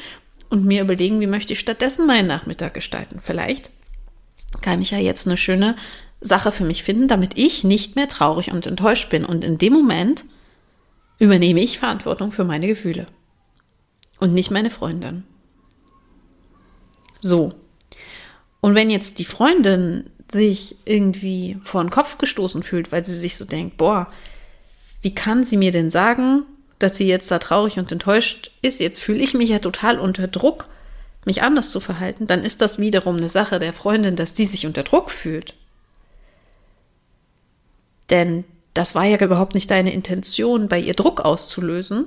und 0.48 0.64
mir 0.64 0.80
überlegen, 0.80 1.20
wie 1.20 1.26
möchte 1.26 1.52
ich 1.52 1.60
stattdessen 1.60 2.06
meinen 2.06 2.28
Nachmittag 2.28 2.72
gestalten. 2.72 3.20
Vielleicht 3.22 3.70
kann 4.62 4.82
ich 4.82 4.90
ja 4.90 4.98
jetzt 4.98 5.26
eine 5.26 5.36
schöne 5.36 5.76
Sache 6.20 6.52
für 6.52 6.64
mich 6.64 6.82
finden, 6.82 7.08
damit 7.08 7.38
ich 7.38 7.64
nicht 7.64 7.96
mehr 7.96 8.08
traurig 8.08 8.50
und 8.50 8.66
enttäuscht 8.66 9.10
bin. 9.10 9.24
Und 9.24 9.44
in 9.44 9.58
dem 9.58 9.72
Moment 9.72 10.24
übernehme 11.18 11.60
ich 11.60 11.78
Verantwortung 11.78 12.32
für 12.32 12.44
meine 12.44 12.66
Gefühle 12.66 13.06
und 14.18 14.32
nicht 14.32 14.50
meine 14.50 14.70
Freundin. 14.70 15.24
So. 17.20 17.54
Und 18.60 18.74
wenn 18.74 18.90
jetzt 18.90 19.18
die 19.18 19.24
Freundin 19.24 20.10
sich 20.30 20.76
irgendwie 20.84 21.58
vor 21.62 21.82
den 21.82 21.90
Kopf 21.90 22.18
gestoßen 22.18 22.62
fühlt, 22.62 22.90
weil 22.92 23.04
sie 23.04 23.14
sich 23.14 23.36
so 23.36 23.44
denkt, 23.44 23.76
boah, 23.76 24.08
wie 25.02 25.14
kann 25.14 25.44
sie 25.44 25.56
mir 25.56 25.70
denn 25.70 25.90
sagen, 25.90 26.42
dass 26.78 26.96
sie 26.96 27.06
jetzt 27.06 27.30
da 27.30 27.38
traurig 27.38 27.78
und 27.78 27.92
enttäuscht 27.92 28.50
ist? 28.62 28.80
Jetzt 28.80 29.00
fühle 29.00 29.22
ich 29.22 29.34
mich 29.34 29.50
ja 29.50 29.60
total 29.60 29.98
unter 30.00 30.26
Druck, 30.26 30.68
mich 31.26 31.42
anders 31.42 31.70
zu 31.70 31.80
verhalten. 31.80 32.26
Dann 32.26 32.44
ist 32.44 32.60
das 32.60 32.78
wiederum 32.78 33.16
eine 33.16 33.28
Sache 33.28 33.58
der 33.58 33.72
Freundin, 33.72 34.16
dass 34.16 34.36
sie 34.36 34.46
sich 34.46 34.66
unter 34.66 34.82
Druck 34.82 35.10
fühlt. 35.10 35.54
Denn 38.10 38.44
das 38.74 38.94
war 38.94 39.04
ja 39.04 39.18
überhaupt 39.18 39.54
nicht 39.54 39.70
deine 39.70 39.92
Intention, 39.92 40.68
bei 40.68 40.78
ihr 40.78 40.94
Druck 40.94 41.22
auszulösen. 41.22 42.06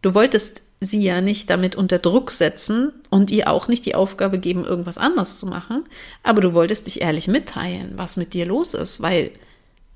Du 0.00 0.14
wolltest 0.14 0.62
sie 0.80 1.02
ja 1.02 1.20
nicht 1.20 1.48
damit 1.48 1.76
unter 1.76 1.98
Druck 1.98 2.32
setzen 2.32 2.92
und 3.10 3.30
ihr 3.30 3.48
auch 3.48 3.68
nicht 3.68 3.86
die 3.86 3.94
Aufgabe 3.94 4.38
geben, 4.38 4.64
irgendwas 4.64 4.98
anders 4.98 5.38
zu 5.38 5.46
machen, 5.46 5.84
aber 6.22 6.40
du 6.40 6.54
wolltest 6.54 6.86
dich 6.86 7.00
ehrlich 7.00 7.28
mitteilen, 7.28 7.92
was 7.96 8.16
mit 8.16 8.34
dir 8.34 8.46
los 8.46 8.74
ist, 8.74 9.00
weil 9.00 9.30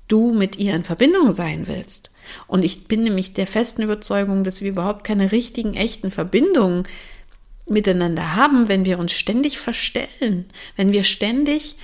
du 0.07 0.33
mit 0.33 0.57
ihr 0.57 0.73
in 0.73 0.85
Verbindung 0.85 1.31
sein 1.31 1.67
willst. 1.67 2.11
Und 2.47 2.63
ich 2.63 2.87
bin 2.87 3.03
nämlich 3.03 3.33
der 3.33 3.47
festen 3.47 3.81
Überzeugung, 3.81 4.43
dass 4.43 4.61
wir 4.61 4.69
überhaupt 4.69 5.03
keine 5.03 5.31
richtigen, 5.31 5.73
echten 5.73 6.11
Verbindungen 6.11 6.83
miteinander 7.67 8.35
haben, 8.35 8.67
wenn 8.67 8.85
wir 8.85 8.99
uns 8.99 9.11
ständig 9.11 9.59
verstellen, 9.59 10.45
wenn 10.75 10.93
wir 10.93 11.03
ständig 11.03 11.75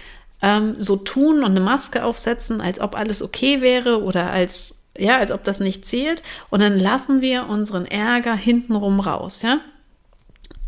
ähm, 0.42 0.75
so 0.78 0.96
tun 0.96 1.40
und 1.40 1.52
eine 1.52 1.60
Maske 1.60 2.04
aufsetzen, 2.04 2.62
als 2.62 2.80
ob 2.80 2.96
alles 2.96 3.22
okay 3.22 3.62
wäre 3.62 4.04
oder 4.04 4.32
als 4.32 4.80
ja, 4.96 5.18
als 5.18 5.32
ob 5.32 5.44
das 5.44 5.60
nicht 5.60 5.86
zählt. 5.86 6.22
Und 6.52 6.62
dann 6.62 6.80
lassen 6.80 7.22
wir 7.22 7.48
unseren 7.50 7.86
Ärger 7.86 8.36
hintenrum 8.36 9.00
raus, 9.00 9.42
ja. 9.42 9.60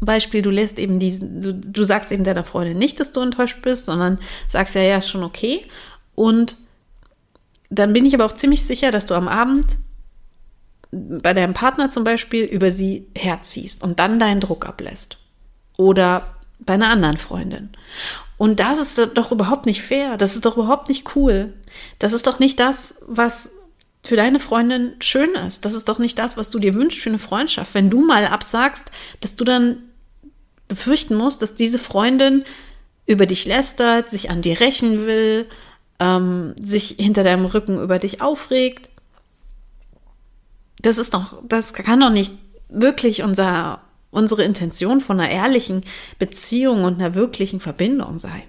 Beispiel, 0.02 0.42
du 0.42 0.50
lässt 0.50 0.78
eben 0.78 1.00
diesen, 1.00 1.42
du, 1.42 1.54
du 1.54 1.84
sagst 1.84 2.12
eben 2.12 2.24
deiner 2.24 2.44
Freundin 2.44 2.78
nicht, 2.78 3.00
dass 3.00 3.12
du 3.12 3.22
enttäuscht 3.22 3.62
bist, 3.62 3.86
sondern 3.86 4.20
sagst 4.48 4.76
ja, 4.76 4.82
ja, 4.82 5.02
schon 5.02 5.24
okay. 5.24 5.66
Und 6.16 6.58
dann 7.70 7.94
bin 7.94 8.06
ich 8.06 8.14
aber 8.14 8.26
auch 8.26 8.34
ziemlich 8.34 8.64
sicher, 8.64 8.92
dass 8.92 9.06
du 9.06 9.14
am 9.14 9.28
Abend 9.28 9.80
bei 10.96 11.34
deinem 11.34 11.54
Partner 11.54 11.90
zum 11.90 12.04
Beispiel 12.04 12.46
über 12.46 12.72
sie 12.72 13.08
herziehst 13.16 13.84
und 13.84 14.00
dann 14.00 14.20
deinen 14.20 14.40
Druck 14.40 14.68
ablässt. 14.68 15.18
Oder 15.78 16.36
bei 16.60 16.74
einer 16.74 16.90
anderen 16.90 17.18
Freundin. 17.18 17.70
Und 18.38 18.60
das 18.60 18.80
ist 18.80 19.18
doch 19.18 19.32
überhaupt 19.32 19.66
nicht 19.66 19.82
fair. 19.82 20.18
Das 20.18 20.36
ist 20.36 20.46
doch 20.46 20.58
überhaupt 20.58 20.90
nicht 20.90 21.16
cool. 21.16 21.54
Das 22.00 22.14
ist 22.14 22.28
doch 22.28 22.40
nicht 22.40 22.60
das, 22.60 23.02
was 23.08 23.52
für 24.04 24.16
deine 24.16 24.40
Freundin 24.40 24.94
schön 25.00 25.34
ist. 25.48 25.66
Das 25.66 25.74
ist 25.74 25.90
doch 25.90 26.00
nicht 26.00 26.20
das, 26.20 26.38
was 26.38 26.50
du 26.50 26.60
dir 26.60 26.76
wünschst 26.76 27.02
für 27.02 27.10
eine 27.10 27.20
Freundschaft. 27.20 27.74
Wenn 27.74 27.90
du 27.90 28.06
mal 28.06 28.26
absagst, 28.28 28.92
dass 29.22 29.36
du 29.36 29.44
dann 29.44 29.84
befürchten 30.68 31.16
musst, 31.16 31.42
dass 31.42 31.56
diese 31.56 31.80
Freundin 31.80 32.44
über 33.06 33.26
dich 33.26 33.46
lästert, 33.46 34.10
sich 34.10 34.30
an 34.30 34.42
dir 34.42 34.60
rächen 34.60 35.06
will, 35.06 35.48
ähm, 36.00 36.56
sich 36.62 36.96
hinter 37.00 37.24
deinem 37.24 37.46
Rücken 37.46 37.82
über 37.82 38.00
dich 38.00 38.22
aufregt. 38.22 38.90
Das 40.86 41.00
ist 41.00 41.16
doch, 41.16 41.42
das 41.48 41.74
kann 41.74 42.00
doch 42.00 42.12
nicht 42.12 42.32
wirklich 42.70 43.24
unser, 43.24 43.82
unsere 44.12 44.44
Intention 44.44 45.02
von 45.02 45.20
einer 45.20 45.32
ehrlichen 45.32 45.84
Beziehung 46.20 46.84
und 46.84 47.00
einer 47.00 47.16
wirklichen 47.16 47.60
Verbindung 47.60 48.20
sein. 48.20 48.44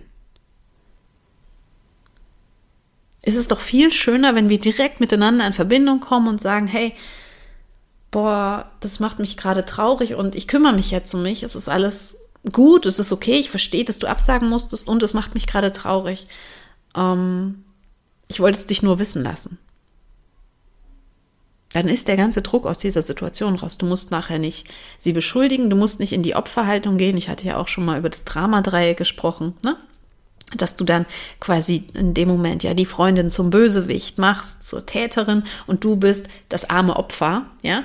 Es 3.23 3.37
ist 3.37 3.52
doch 3.52 3.61
viel 3.61 3.90
schöner, 3.90 4.35
wenn 4.35 4.50
wir 4.50 4.61
direkt 4.61 5.00
miteinander 5.00 5.47
in 5.47 5.55
Verbindung 5.55 6.00
kommen 6.00 6.28
und 6.28 6.43
sagen, 6.43 6.66
hey, 6.66 6.93
boah, 8.11 8.71
das 8.81 9.00
macht 9.00 9.19
mich 9.19 9.38
gerade 9.38 9.64
traurig 9.64 10.14
und 10.14 10.35
ich 10.35 10.47
kümmere 10.47 10.75
mich 10.75 10.90
jetzt 10.90 11.14
um 11.14 11.23
mich. 11.23 11.43
Es 11.43 11.57
ist 11.57 11.71
alles 11.71 12.28
gut, 12.52 12.85
es 12.85 12.99
ist 12.99 13.12
okay, 13.12 13.38
ich 13.38 13.49
verstehe, 13.49 13.87
dass 13.87 13.99
du 13.99 14.09
absagen 14.09 14.50
musstest 14.50 14.88
und 14.88 15.02
es 15.02 15.14
macht 15.14 15.33
mich 15.33 15.47
gerade 15.47 15.73
traurig. 15.73 16.26
Ähm, 16.95 17.64
ich 18.28 18.40
wollte 18.40 18.59
es 18.59 18.66
dich 18.66 18.83
nur 18.83 18.99
wissen 18.99 19.25
lassen. 19.25 19.57
Dann 21.73 21.88
ist 21.88 22.08
der 22.08 22.16
ganze 22.16 22.42
Druck 22.42 22.64
aus 22.64 22.78
dieser 22.78 23.02
Situation 23.02 23.56
raus. 23.56 23.76
Du 23.76 23.87
musst 23.87 24.11
nachher 24.11 24.38
nicht 24.38 24.68
sie 24.99 25.12
beschuldigen, 25.12 25.68
du 25.68 25.76
musst 25.76 26.00
nicht 26.00 26.12
in 26.12 26.23
die 26.23 26.37
Opferhaltung 26.37 26.96
gehen. 26.96 27.16
Ich 27.16 27.28
hatte 27.28 27.46
ja 27.46 27.58
auch 27.58 27.68
schon 27.68 27.85
mal 27.85 27.99
über 27.99 28.08
das 28.08 28.25
Dramadreieck 28.25 28.96
gesprochen. 28.96 29.54
Ne? 29.64 29.76
dass 30.54 30.76
du 30.76 30.85
dann 30.85 31.06
quasi 31.40 31.88
in 31.94 32.14
dem 32.14 32.28
Moment 32.28 32.62
ja 32.62 32.73
die 32.73 32.87
Freundin 32.87 33.30
zum 33.30 33.50
Bösewicht 33.50 34.18
machst, 34.18 34.62
zur 34.62 34.87
Täterin 34.87 35.42
und 35.66 35.82
du 35.82 35.96
bist 35.96 36.28
das 36.49 36.70
arme 36.70 36.96
Opfer, 36.96 37.46
ja. 37.62 37.82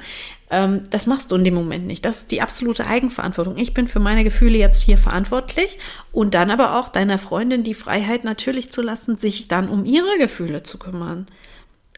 Ähm, 0.51 0.83
das 0.91 1.07
machst 1.07 1.31
du 1.31 1.35
in 1.37 1.43
dem 1.43 1.55
Moment 1.55 1.87
nicht. 1.87 2.05
Das 2.05 2.19
ist 2.19 2.31
die 2.31 2.41
absolute 2.41 2.85
Eigenverantwortung. 2.85 3.57
Ich 3.57 3.73
bin 3.73 3.87
für 3.87 3.99
meine 3.99 4.23
Gefühle 4.23 4.57
jetzt 4.57 4.81
hier 4.81 4.97
verantwortlich 4.97 5.79
und 6.11 6.35
dann 6.35 6.51
aber 6.51 6.79
auch 6.79 6.89
deiner 6.89 7.17
Freundin 7.17 7.63
die 7.63 7.73
Freiheit 7.73 8.25
natürlich 8.25 8.69
zu 8.69 8.81
lassen, 8.81 9.17
sich 9.17 9.47
dann 9.47 9.69
um 9.69 9.85
ihre 9.85 10.17
Gefühle 10.19 10.61
zu 10.61 10.77
kümmern 10.77 11.25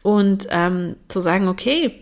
und 0.04 0.48
ähm, 0.50 0.96
zu 1.08 1.20
sagen, 1.20 1.48
okay, 1.48 1.98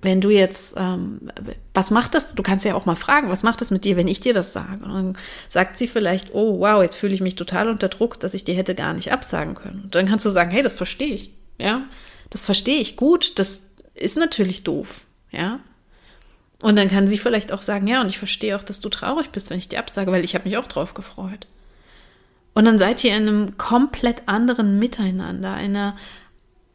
wenn 0.00 0.22
du 0.22 0.30
jetzt, 0.30 0.74
ähm, 0.78 1.30
was 1.74 1.90
macht 1.90 2.14
das? 2.14 2.34
Du 2.34 2.42
kannst 2.42 2.64
ja 2.64 2.74
auch 2.74 2.86
mal 2.86 2.94
fragen, 2.94 3.28
was 3.28 3.42
macht 3.42 3.60
das 3.60 3.70
mit 3.70 3.84
dir, 3.84 3.98
wenn 3.98 4.08
ich 4.08 4.20
dir 4.20 4.32
das 4.32 4.54
sage? 4.54 4.82
Und 4.84 4.94
dann 4.94 5.18
sagt 5.50 5.76
sie 5.76 5.86
vielleicht, 5.86 6.32
oh 6.32 6.60
wow, 6.60 6.82
jetzt 6.82 6.96
fühle 6.96 7.12
ich 7.12 7.20
mich 7.20 7.36
total 7.36 7.68
unter 7.68 7.88
Druck, 7.88 8.18
dass 8.20 8.32
ich 8.32 8.42
dir 8.42 8.54
hätte 8.54 8.74
gar 8.74 8.94
nicht 8.94 9.12
absagen 9.12 9.54
können. 9.54 9.82
Und 9.82 9.94
dann 9.94 10.06
kannst 10.06 10.24
du 10.24 10.30
sagen, 10.30 10.50
hey, 10.50 10.62
das 10.62 10.74
verstehe 10.74 11.14
ich, 11.14 11.30
ja, 11.58 11.82
das 12.30 12.42
verstehe 12.42 12.80
ich 12.80 12.96
gut, 12.96 13.38
das 13.38 13.66
ist 13.94 14.16
natürlich 14.16 14.64
doof, 14.64 15.02
ja. 15.30 15.60
Und 16.62 16.76
dann 16.76 16.88
kann 16.88 17.06
sie 17.06 17.18
vielleicht 17.18 17.52
auch 17.52 17.62
sagen, 17.62 17.86
ja, 17.86 18.00
und 18.00 18.08
ich 18.08 18.18
verstehe 18.18 18.56
auch, 18.56 18.62
dass 18.62 18.80
du 18.80 18.88
traurig 18.88 19.28
bist, 19.28 19.50
wenn 19.50 19.58
ich 19.58 19.68
dir 19.68 19.78
absage, 19.78 20.10
weil 20.10 20.24
ich 20.24 20.34
habe 20.34 20.48
mich 20.48 20.56
auch 20.56 20.68
drauf 20.68 20.94
gefreut. 20.94 21.46
Und 22.58 22.64
dann 22.64 22.80
seid 22.80 23.04
ihr 23.04 23.16
in 23.16 23.28
einem 23.28 23.56
komplett 23.56 24.22
anderen 24.26 24.80
Miteinander, 24.80 25.52
einer 25.52 25.96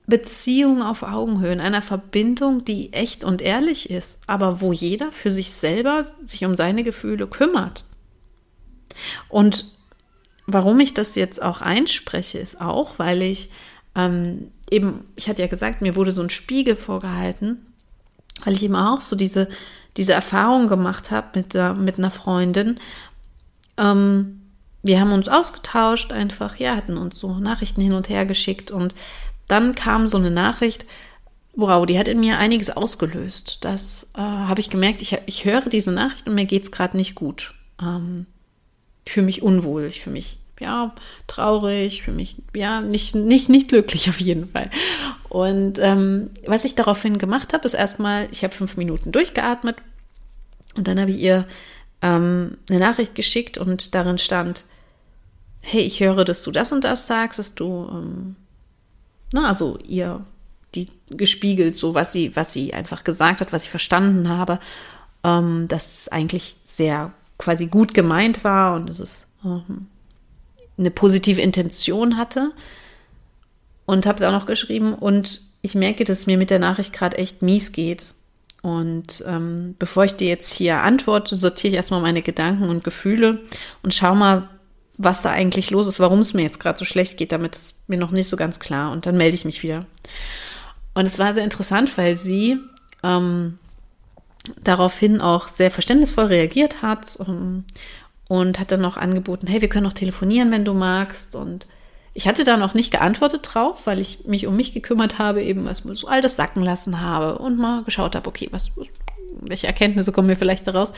Beziehung 0.07 0.81
auf 0.81 1.03
Augenhöhe, 1.03 1.51
in 1.51 1.59
einer 1.59 1.81
Verbindung, 1.81 2.63
die 2.63 2.93
echt 2.93 3.25
und 3.25 3.41
ehrlich 3.41 3.89
ist, 3.89 4.21
aber 4.25 4.61
wo 4.61 4.71
jeder 4.71 5.11
für 5.11 5.29
sich 5.29 5.51
selber 5.51 6.01
sich 6.23 6.45
um 6.45 6.55
seine 6.55 6.85
Gefühle 6.85 7.27
kümmert. 7.27 7.83
Und 9.27 9.65
warum 10.47 10.79
ich 10.79 10.93
das 10.93 11.15
jetzt 11.15 11.41
auch 11.41 11.59
einspreche, 11.59 12.39
ist 12.39 12.61
auch, 12.61 12.97
weil 12.97 13.21
ich 13.21 13.49
ähm, 13.93 14.51
eben, 14.71 15.03
ich 15.17 15.27
hatte 15.27 15.41
ja 15.41 15.49
gesagt, 15.49 15.81
mir 15.81 15.97
wurde 15.97 16.13
so 16.13 16.21
ein 16.21 16.29
Spiegel 16.29 16.77
vorgehalten, 16.77 17.57
weil 18.45 18.53
ich 18.53 18.63
eben 18.63 18.77
auch 18.77 19.01
so 19.01 19.17
diese, 19.17 19.49
diese 19.97 20.13
Erfahrung 20.13 20.69
gemacht 20.69 21.11
habe 21.11 21.27
mit, 21.35 21.55
mit 21.77 21.97
einer 21.97 22.09
Freundin. 22.09 22.79
Ähm, 23.75 24.39
wir 24.83 24.99
haben 24.99 25.13
uns 25.13 25.29
ausgetauscht, 25.29 26.11
einfach, 26.11 26.57
ja, 26.57 26.75
hatten 26.75 26.97
uns 26.97 27.19
so 27.19 27.33
Nachrichten 27.35 27.81
hin 27.81 27.93
und 27.93 28.09
her 28.09 28.25
geschickt 28.25 28.69
und 28.69 28.93
dann 29.47 29.75
kam 29.75 30.07
so 30.07 30.17
eine 30.17 30.31
Nachricht, 30.31 30.85
wow, 31.55 31.85
die 31.85 31.97
hat 31.97 32.07
in 32.07 32.19
mir 32.19 32.37
einiges 32.37 32.69
ausgelöst. 32.69 33.59
Das 33.61 34.09
äh, 34.15 34.19
habe 34.19 34.59
ich 34.59 34.69
gemerkt. 34.69 35.01
Ich, 35.01 35.17
ich 35.25 35.45
höre 35.45 35.61
diese 35.61 35.91
Nachricht 35.91 36.27
und 36.27 36.35
mir 36.35 36.45
geht 36.45 36.63
es 36.63 36.71
gerade 36.71 36.97
nicht 36.97 37.15
gut. 37.15 37.53
Ähm, 37.81 38.25
ich 39.05 39.13
fühle 39.13 39.25
mich 39.25 39.41
unwohl, 39.41 39.85
ich 39.85 40.01
fühle 40.01 40.13
mich 40.13 40.37
ja 40.59 40.93
traurig, 41.27 42.03
für 42.03 42.11
mich 42.11 42.37
ja 42.55 42.81
nicht, 42.81 43.15
nicht, 43.15 43.49
nicht 43.49 43.69
glücklich 43.69 44.09
auf 44.09 44.19
jeden 44.19 44.49
Fall. 44.49 44.69
Und 45.29 45.79
ähm, 45.79 46.29
was 46.45 46.65
ich 46.65 46.75
daraufhin 46.75 47.17
gemacht 47.17 47.53
habe, 47.53 47.65
ist 47.65 47.73
erstmal, 47.73 48.27
ich 48.31 48.43
habe 48.43 48.53
fünf 48.53 48.77
Minuten 48.77 49.11
durchgeatmet 49.11 49.77
und 50.75 50.87
dann 50.87 50.99
habe 50.99 51.11
ich 51.11 51.19
ihr 51.19 51.47
ähm, 52.01 52.57
eine 52.69 52.79
Nachricht 52.79 53.15
geschickt 53.15 53.57
und 53.57 53.95
darin 53.95 54.17
stand, 54.17 54.65
hey, 55.63 55.81
ich 55.81 55.99
höre, 55.99 56.25
dass 56.25 56.43
du 56.43 56.51
das 56.51 56.71
und 56.71 56.83
das 56.83 57.07
sagst, 57.07 57.39
dass 57.39 57.55
du 57.55 57.87
ähm, 57.89 58.35
na, 59.33 59.47
also 59.47 59.79
ihr 59.85 60.23
die 60.75 60.87
gespiegelt, 61.09 61.75
so 61.75 61.93
was 61.93 62.11
sie, 62.11 62.35
was 62.35 62.53
sie 62.53 62.73
einfach 62.73 63.03
gesagt 63.03 63.41
hat, 63.41 63.53
was 63.53 63.63
ich 63.63 63.69
verstanden 63.69 64.29
habe, 64.29 64.59
ähm, 65.23 65.67
dass 65.67 66.01
es 66.01 66.07
eigentlich 66.09 66.55
sehr 66.63 67.11
quasi 67.37 67.67
gut 67.67 67.93
gemeint 67.93 68.43
war 68.43 68.75
und 68.75 68.89
dass 68.89 68.99
es 68.99 69.27
ähm, 69.43 69.87
eine 70.77 70.91
positive 70.91 71.41
Intention 71.41 72.17
hatte. 72.17 72.51
Und 73.85 74.05
habe 74.05 74.21
da 74.21 74.31
noch 74.31 74.45
geschrieben 74.45 74.93
und 74.93 75.41
ich 75.61 75.75
merke, 75.75 76.05
dass 76.05 76.25
mir 76.25 76.37
mit 76.37 76.49
der 76.49 76.59
Nachricht 76.59 76.93
gerade 76.93 77.17
echt 77.17 77.41
mies 77.41 77.73
geht. 77.73 78.13
Und 78.61 79.21
ähm, 79.27 79.75
bevor 79.77 80.05
ich 80.05 80.13
dir 80.13 80.29
jetzt 80.29 80.53
hier 80.53 80.81
antworte, 80.81 81.35
sortiere 81.35 81.71
ich 81.71 81.75
erstmal 81.75 82.01
meine 82.01 82.21
Gedanken 82.21 82.69
und 82.69 82.85
Gefühle 82.85 83.41
und 83.81 83.93
schau 83.93 84.15
mal, 84.15 84.47
was 84.97 85.21
da 85.21 85.31
eigentlich 85.31 85.71
los 85.71 85.87
ist, 85.87 85.99
warum 85.99 86.19
es 86.19 86.33
mir 86.33 86.43
jetzt 86.43 86.59
gerade 86.59 86.77
so 86.77 86.85
schlecht 86.85 87.17
geht, 87.17 87.31
damit 87.31 87.55
ist 87.55 87.89
mir 87.89 87.97
noch 87.97 88.11
nicht 88.11 88.29
so 88.29 88.37
ganz 88.37 88.59
klar. 88.59 88.91
Und 88.91 89.05
dann 89.05 89.17
melde 89.17 89.35
ich 89.35 89.45
mich 89.45 89.63
wieder. 89.63 89.85
Und 90.93 91.05
es 91.05 91.17
war 91.19 91.33
sehr 91.33 91.43
interessant, 91.43 91.97
weil 91.97 92.15
sie 92.15 92.59
ähm, 93.01 93.57
daraufhin 94.63 95.21
auch 95.21 95.47
sehr 95.47 95.71
verständnisvoll 95.71 96.25
reagiert 96.25 96.81
hat 96.81 97.17
ähm, 97.27 97.63
und 98.27 98.59
hat 98.59 98.71
dann 98.71 98.81
noch 98.81 98.97
angeboten, 98.97 99.47
hey, 99.47 99.61
wir 99.61 99.69
können 99.69 99.85
noch 99.85 99.93
telefonieren, 99.93 100.51
wenn 100.51 100.65
du 100.65 100.73
magst. 100.73 101.35
Und 101.35 101.67
ich 102.13 102.27
hatte 102.27 102.43
da 102.43 102.57
noch 102.57 102.75
nicht 102.75 102.91
geantwortet 102.91 103.49
drauf, 103.51 103.87
weil 103.87 103.99
ich 103.99 104.25
mich 104.25 104.45
um 104.45 104.55
mich 104.55 104.73
gekümmert 104.73 105.17
habe, 105.17 105.41
eben 105.41 105.65
erstmal 105.65 105.95
so 105.95 106.07
all 106.07 106.21
das 106.21 106.35
sacken 106.35 106.61
lassen 106.61 107.01
habe 107.01 107.39
und 107.39 107.57
mal 107.57 107.83
geschaut 107.83 108.15
habe, 108.15 108.27
okay, 108.29 108.49
was, 108.51 108.71
welche 109.41 109.65
Erkenntnisse 109.67 110.11
kommen 110.11 110.27
mir 110.27 110.35
vielleicht 110.35 110.67
daraus. 110.67 110.93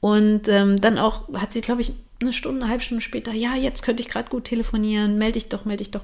Und 0.00 0.48
ähm, 0.48 0.80
dann 0.80 0.98
auch 0.98 1.28
hat 1.34 1.52
sie, 1.52 1.62
glaube 1.62 1.80
ich, 1.80 1.94
eine 2.20 2.32
Stunde, 2.32 2.62
eine 2.62 2.70
halbe 2.70 2.82
Stunde 2.82 3.02
später, 3.02 3.32
ja, 3.32 3.54
jetzt 3.54 3.82
könnte 3.82 4.02
ich 4.02 4.08
gerade 4.08 4.30
gut 4.30 4.44
telefonieren, 4.44 5.18
melde 5.18 5.34
dich 5.34 5.48
doch, 5.48 5.64
melde 5.64 5.84
dich 5.84 5.90
doch. 5.90 6.02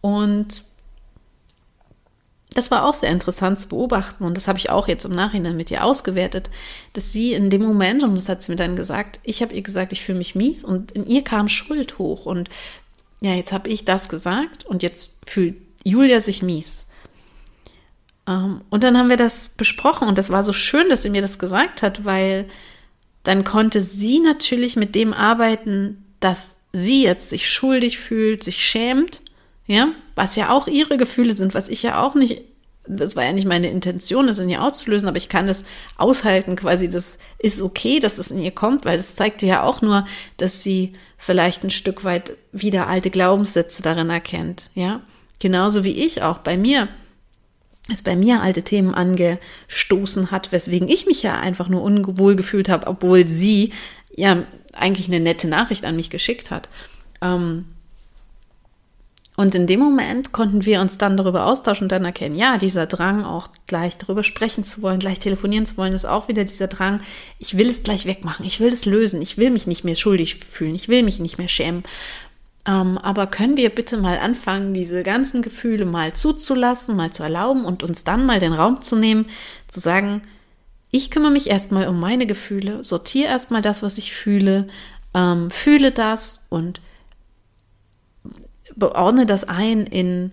Und 0.00 0.64
das 2.54 2.70
war 2.70 2.86
auch 2.86 2.94
sehr 2.94 3.10
interessant 3.10 3.58
zu 3.58 3.68
beobachten 3.68 4.24
und 4.24 4.36
das 4.36 4.46
habe 4.48 4.58
ich 4.58 4.70
auch 4.70 4.88
jetzt 4.88 5.04
im 5.04 5.12
Nachhinein 5.12 5.56
mit 5.56 5.70
ihr 5.70 5.84
ausgewertet, 5.84 6.50
dass 6.92 7.12
sie 7.12 7.32
in 7.32 7.50
dem 7.50 7.62
Moment, 7.62 8.02
und 8.02 8.14
das 8.14 8.28
hat 8.28 8.42
sie 8.42 8.52
mir 8.52 8.56
dann 8.56 8.76
gesagt, 8.76 9.20
ich 9.22 9.42
habe 9.42 9.54
ihr 9.54 9.62
gesagt, 9.62 9.92
ich 9.92 10.02
fühle 10.02 10.18
mich 10.18 10.34
mies 10.34 10.64
und 10.64 10.92
in 10.92 11.06
ihr 11.06 11.24
kam 11.24 11.48
Schuld 11.48 11.98
hoch 11.98 12.26
und 12.26 12.50
ja, 13.20 13.34
jetzt 13.34 13.52
habe 13.52 13.68
ich 13.68 13.84
das 13.84 14.08
gesagt 14.08 14.66
und 14.66 14.82
jetzt 14.82 15.20
fühlt 15.30 15.56
Julia 15.84 16.20
sich 16.20 16.42
mies. 16.42 16.86
Ähm, 18.26 18.62
und 18.70 18.82
dann 18.82 18.98
haben 18.98 19.08
wir 19.08 19.16
das 19.16 19.50
besprochen 19.50 20.08
und 20.08 20.18
das 20.18 20.30
war 20.30 20.42
so 20.42 20.52
schön, 20.52 20.88
dass 20.88 21.02
sie 21.02 21.10
mir 21.10 21.22
das 21.22 21.38
gesagt 21.38 21.82
hat, 21.82 22.04
weil 22.04 22.46
dann 23.22 23.44
konnte 23.44 23.82
sie 23.82 24.20
natürlich 24.20 24.76
mit 24.76 24.94
dem 24.94 25.12
arbeiten, 25.12 26.04
dass 26.20 26.62
sie 26.72 27.02
jetzt 27.02 27.30
sich 27.30 27.50
schuldig 27.50 27.98
fühlt, 27.98 28.42
sich 28.42 28.64
schämt 28.64 29.22
ja, 29.66 29.92
was 30.14 30.36
ja 30.36 30.50
auch 30.50 30.66
ihre 30.66 30.96
Gefühle 30.96 31.32
sind, 31.34 31.54
was 31.54 31.68
ich 31.68 31.82
ja 31.82 32.02
auch 32.02 32.14
nicht, 32.14 32.42
das 32.86 33.16
war 33.16 33.24
ja 33.24 33.32
nicht 33.32 33.46
meine 33.46 33.70
Intention, 33.70 34.26
das 34.26 34.38
in 34.38 34.48
ihr 34.48 34.62
auszulösen, 34.62 35.08
aber 35.08 35.16
ich 35.16 35.28
kann 35.28 35.46
das 35.46 35.64
aushalten, 35.96 36.56
quasi, 36.56 36.88
das 36.88 37.18
ist 37.38 37.62
okay, 37.62 38.00
dass 38.00 38.16
das 38.16 38.30
in 38.30 38.38
ihr 38.38 38.50
kommt, 38.50 38.84
weil 38.84 38.96
das 38.96 39.14
zeigt 39.14 39.42
ja 39.42 39.62
auch 39.62 39.80
nur, 39.80 40.06
dass 40.36 40.62
sie 40.62 40.94
vielleicht 41.16 41.62
ein 41.64 41.70
Stück 41.70 42.04
weit 42.04 42.32
wieder 42.50 42.88
alte 42.88 43.10
Glaubenssätze 43.10 43.82
darin 43.82 44.10
erkennt, 44.10 44.70
ja. 44.74 45.00
Genauso 45.38 45.82
wie 45.82 46.04
ich 46.04 46.22
auch 46.22 46.38
bei 46.38 46.56
mir 46.56 46.86
es 47.92 48.02
bei 48.02 48.16
mir 48.16 48.42
alte 48.42 48.62
Themen 48.62 48.94
angestoßen 48.94 50.30
hat, 50.30 50.52
weswegen 50.52 50.88
ich 50.88 51.06
mich 51.06 51.22
ja 51.22 51.38
einfach 51.40 51.68
nur 51.68 51.82
unwohl 51.82 52.36
gefühlt 52.36 52.68
habe, 52.68 52.86
obwohl 52.86 53.26
sie 53.26 53.72
ja 54.14 54.44
eigentlich 54.72 55.08
eine 55.08 55.20
nette 55.20 55.48
Nachricht 55.48 55.84
an 55.84 55.96
mich 55.96 56.10
geschickt 56.10 56.50
hat. 56.50 56.68
Ähm, 57.20 57.66
und 59.34 59.54
in 59.54 59.66
dem 59.66 59.80
Moment 59.80 60.32
konnten 60.32 60.66
wir 60.66 60.80
uns 60.80 60.98
dann 60.98 61.16
darüber 61.16 61.46
austauschen 61.46 61.86
und 61.86 61.92
dann 61.92 62.04
erkennen, 62.04 62.34
ja, 62.34 62.58
dieser 62.58 62.86
Drang, 62.86 63.24
auch 63.24 63.48
gleich 63.66 63.96
darüber 63.96 64.22
sprechen 64.22 64.62
zu 64.62 64.82
wollen, 64.82 64.98
gleich 64.98 65.20
telefonieren 65.20 65.64
zu 65.64 65.78
wollen, 65.78 65.94
ist 65.94 66.04
auch 66.04 66.28
wieder 66.28 66.44
dieser 66.44 66.68
Drang, 66.68 67.00
ich 67.38 67.56
will 67.56 67.68
es 67.68 67.82
gleich 67.82 68.04
wegmachen, 68.04 68.44
ich 68.44 68.60
will 68.60 68.68
es 68.68 68.84
lösen, 68.84 69.22
ich 69.22 69.38
will 69.38 69.50
mich 69.50 69.66
nicht 69.66 69.84
mehr 69.84 69.96
schuldig 69.96 70.36
fühlen, 70.36 70.74
ich 70.74 70.88
will 70.88 71.02
mich 71.02 71.18
nicht 71.18 71.38
mehr 71.38 71.48
schämen. 71.48 71.82
Ähm, 72.64 72.96
aber 72.98 73.26
können 73.26 73.56
wir 73.56 73.70
bitte 73.70 73.96
mal 73.96 74.18
anfangen, 74.18 74.72
diese 74.72 75.02
ganzen 75.02 75.42
Gefühle 75.42 75.84
mal 75.84 76.12
zuzulassen, 76.14 76.94
mal 76.94 77.12
zu 77.12 77.22
erlauben 77.22 77.64
und 77.64 77.82
uns 77.82 78.04
dann 78.04 78.24
mal 78.24 78.38
den 78.38 78.52
Raum 78.52 78.82
zu 78.82 78.96
nehmen, 78.96 79.26
zu 79.66 79.80
sagen, 79.80 80.22
ich 80.90 81.10
kümmere 81.10 81.32
mich 81.32 81.50
erstmal 81.50 81.88
um 81.88 81.98
meine 81.98 82.26
Gefühle, 82.26 82.84
sortiere 82.84 83.28
erstmal 83.28 83.62
das, 83.62 83.82
was 83.82 83.98
ich 83.98 84.12
fühle, 84.12 84.68
ähm, 85.14 85.50
fühle 85.50 85.90
das 85.90 86.46
und 86.50 86.80
beordne 88.76 89.26
das 89.26 89.44
ein 89.44 89.86
in 89.86 90.32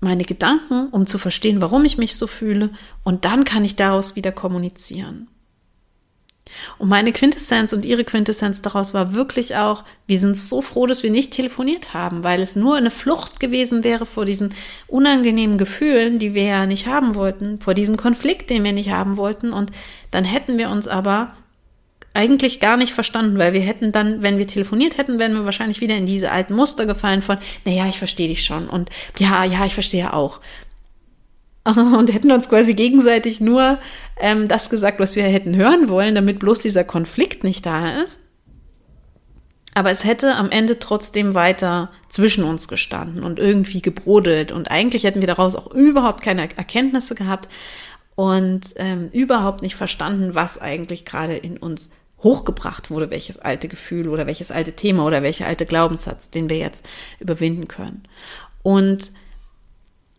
meine 0.00 0.24
Gedanken, 0.24 0.88
um 0.88 1.06
zu 1.06 1.18
verstehen, 1.18 1.60
warum 1.60 1.84
ich 1.84 1.98
mich 1.98 2.16
so 2.16 2.26
fühle, 2.26 2.70
und 3.02 3.24
dann 3.24 3.44
kann 3.44 3.64
ich 3.64 3.76
daraus 3.76 4.14
wieder 4.16 4.32
kommunizieren. 4.32 5.28
Und 6.78 6.88
meine 6.88 7.12
Quintessenz 7.12 7.72
und 7.72 7.84
ihre 7.84 8.04
Quintessenz 8.04 8.62
daraus 8.62 8.94
war 8.94 9.14
wirklich 9.14 9.56
auch, 9.56 9.84
wir 10.06 10.18
sind 10.18 10.36
so 10.36 10.62
froh, 10.62 10.86
dass 10.86 11.02
wir 11.02 11.10
nicht 11.10 11.32
telefoniert 11.32 11.94
haben, 11.94 12.22
weil 12.22 12.40
es 12.40 12.56
nur 12.56 12.76
eine 12.76 12.90
Flucht 12.90 13.40
gewesen 13.40 13.84
wäre 13.84 14.06
vor 14.06 14.24
diesen 14.24 14.54
unangenehmen 14.86 15.58
Gefühlen, 15.58 16.18
die 16.18 16.34
wir 16.34 16.44
ja 16.44 16.66
nicht 16.66 16.86
haben 16.86 17.14
wollten, 17.14 17.60
vor 17.60 17.74
diesem 17.74 17.96
Konflikt, 17.96 18.50
den 18.50 18.64
wir 18.64 18.72
nicht 18.72 18.90
haben 18.90 19.16
wollten. 19.16 19.52
Und 19.52 19.72
dann 20.10 20.24
hätten 20.24 20.58
wir 20.58 20.70
uns 20.70 20.88
aber 20.88 21.34
eigentlich 22.16 22.60
gar 22.60 22.78
nicht 22.78 22.94
verstanden, 22.94 23.38
weil 23.38 23.52
wir 23.52 23.60
hätten 23.60 23.92
dann, 23.92 24.22
wenn 24.22 24.38
wir 24.38 24.46
telefoniert 24.46 24.96
hätten, 24.96 25.18
wären 25.18 25.34
wir 25.34 25.44
wahrscheinlich 25.44 25.82
wieder 25.82 25.96
in 25.96 26.06
diese 26.06 26.32
alten 26.32 26.54
Muster 26.54 26.86
gefallen 26.86 27.20
von, 27.20 27.36
naja, 27.64 27.86
ich 27.86 27.98
verstehe 27.98 28.28
dich 28.28 28.44
schon 28.44 28.68
und 28.68 28.88
ja, 29.18 29.44
ja, 29.44 29.66
ich 29.66 29.74
verstehe 29.74 30.12
auch. 30.14 30.40
Und 31.98 32.12
hätten 32.12 32.30
uns 32.30 32.48
quasi 32.48 32.74
gegenseitig 32.74 33.40
nur 33.40 33.78
ähm, 34.18 34.46
das 34.46 34.70
gesagt, 34.70 35.00
was 35.00 35.16
wir 35.16 35.24
hätten 35.24 35.56
hören 35.56 35.88
wollen, 35.88 36.14
damit 36.14 36.38
bloß 36.38 36.60
dieser 36.60 36.84
Konflikt 36.84 37.42
nicht 37.42 37.66
da 37.66 38.02
ist. 38.02 38.20
Aber 39.74 39.90
es 39.90 40.04
hätte 40.04 40.36
am 40.36 40.50
Ende 40.50 40.78
trotzdem 40.78 41.34
weiter 41.34 41.90
zwischen 42.08 42.44
uns 42.44 42.68
gestanden 42.68 43.24
und 43.24 43.38
irgendwie 43.38 43.82
gebrodelt. 43.82 44.52
Und 44.52 44.70
eigentlich 44.70 45.04
hätten 45.04 45.20
wir 45.20 45.26
daraus 45.26 45.56
auch 45.56 45.70
überhaupt 45.72 46.22
keine 46.22 46.42
Erkenntnisse 46.56 47.14
gehabt 47.14 47.48
und 48.14 48.72
ähm, 48.76 49.10
überhaupt 49.12 49.60
nicht 49.60 49.74
verstanden, 49.74 50.34
was 50.34 50.58
eigentlich 50.58 51.04
gerade 51.04 51.36
in 51.36 51.58
uns 51.58 51.90
hochgebracht 52.22 52.90
wurde, 52.90 53.10
welches 53.10 53.38
alte 53.38 53.68
Gefühl 53.68 54.08
oder 54.08 54.26
welches 54.26 54.50
alte 54.50 54.72
Thema 54.72 55.04
oder 55.04 55.22
welcher 55.22 55.46
alte 55.46 55.66
Glaubenssatz, 55.66 56.30
den 56.30 56.48
wir 56.48 56.56
jetzt 56.56 56.88
überwinden 57.18 57.68
können. 57.68 58.04
Und 58.62 59.12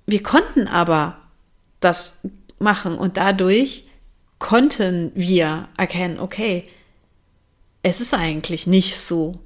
wir 0.06 0.22
konnten 0.22 0.68
aber 0.68 1.18
das 1.80 2.28
machen 2.60 2.98
und 2.98 3.18
dadurch 3.18 3.86
konnten 4.40 5.12
wir 5.16 5.70
erkennen, 5.78 6.20
okay, 6.20 6.68
es 7.84 8.02
ist 8.02 8.14
eigentlich 8.14 8.68
nicht 8.68 8.98
so, 8.98 9.40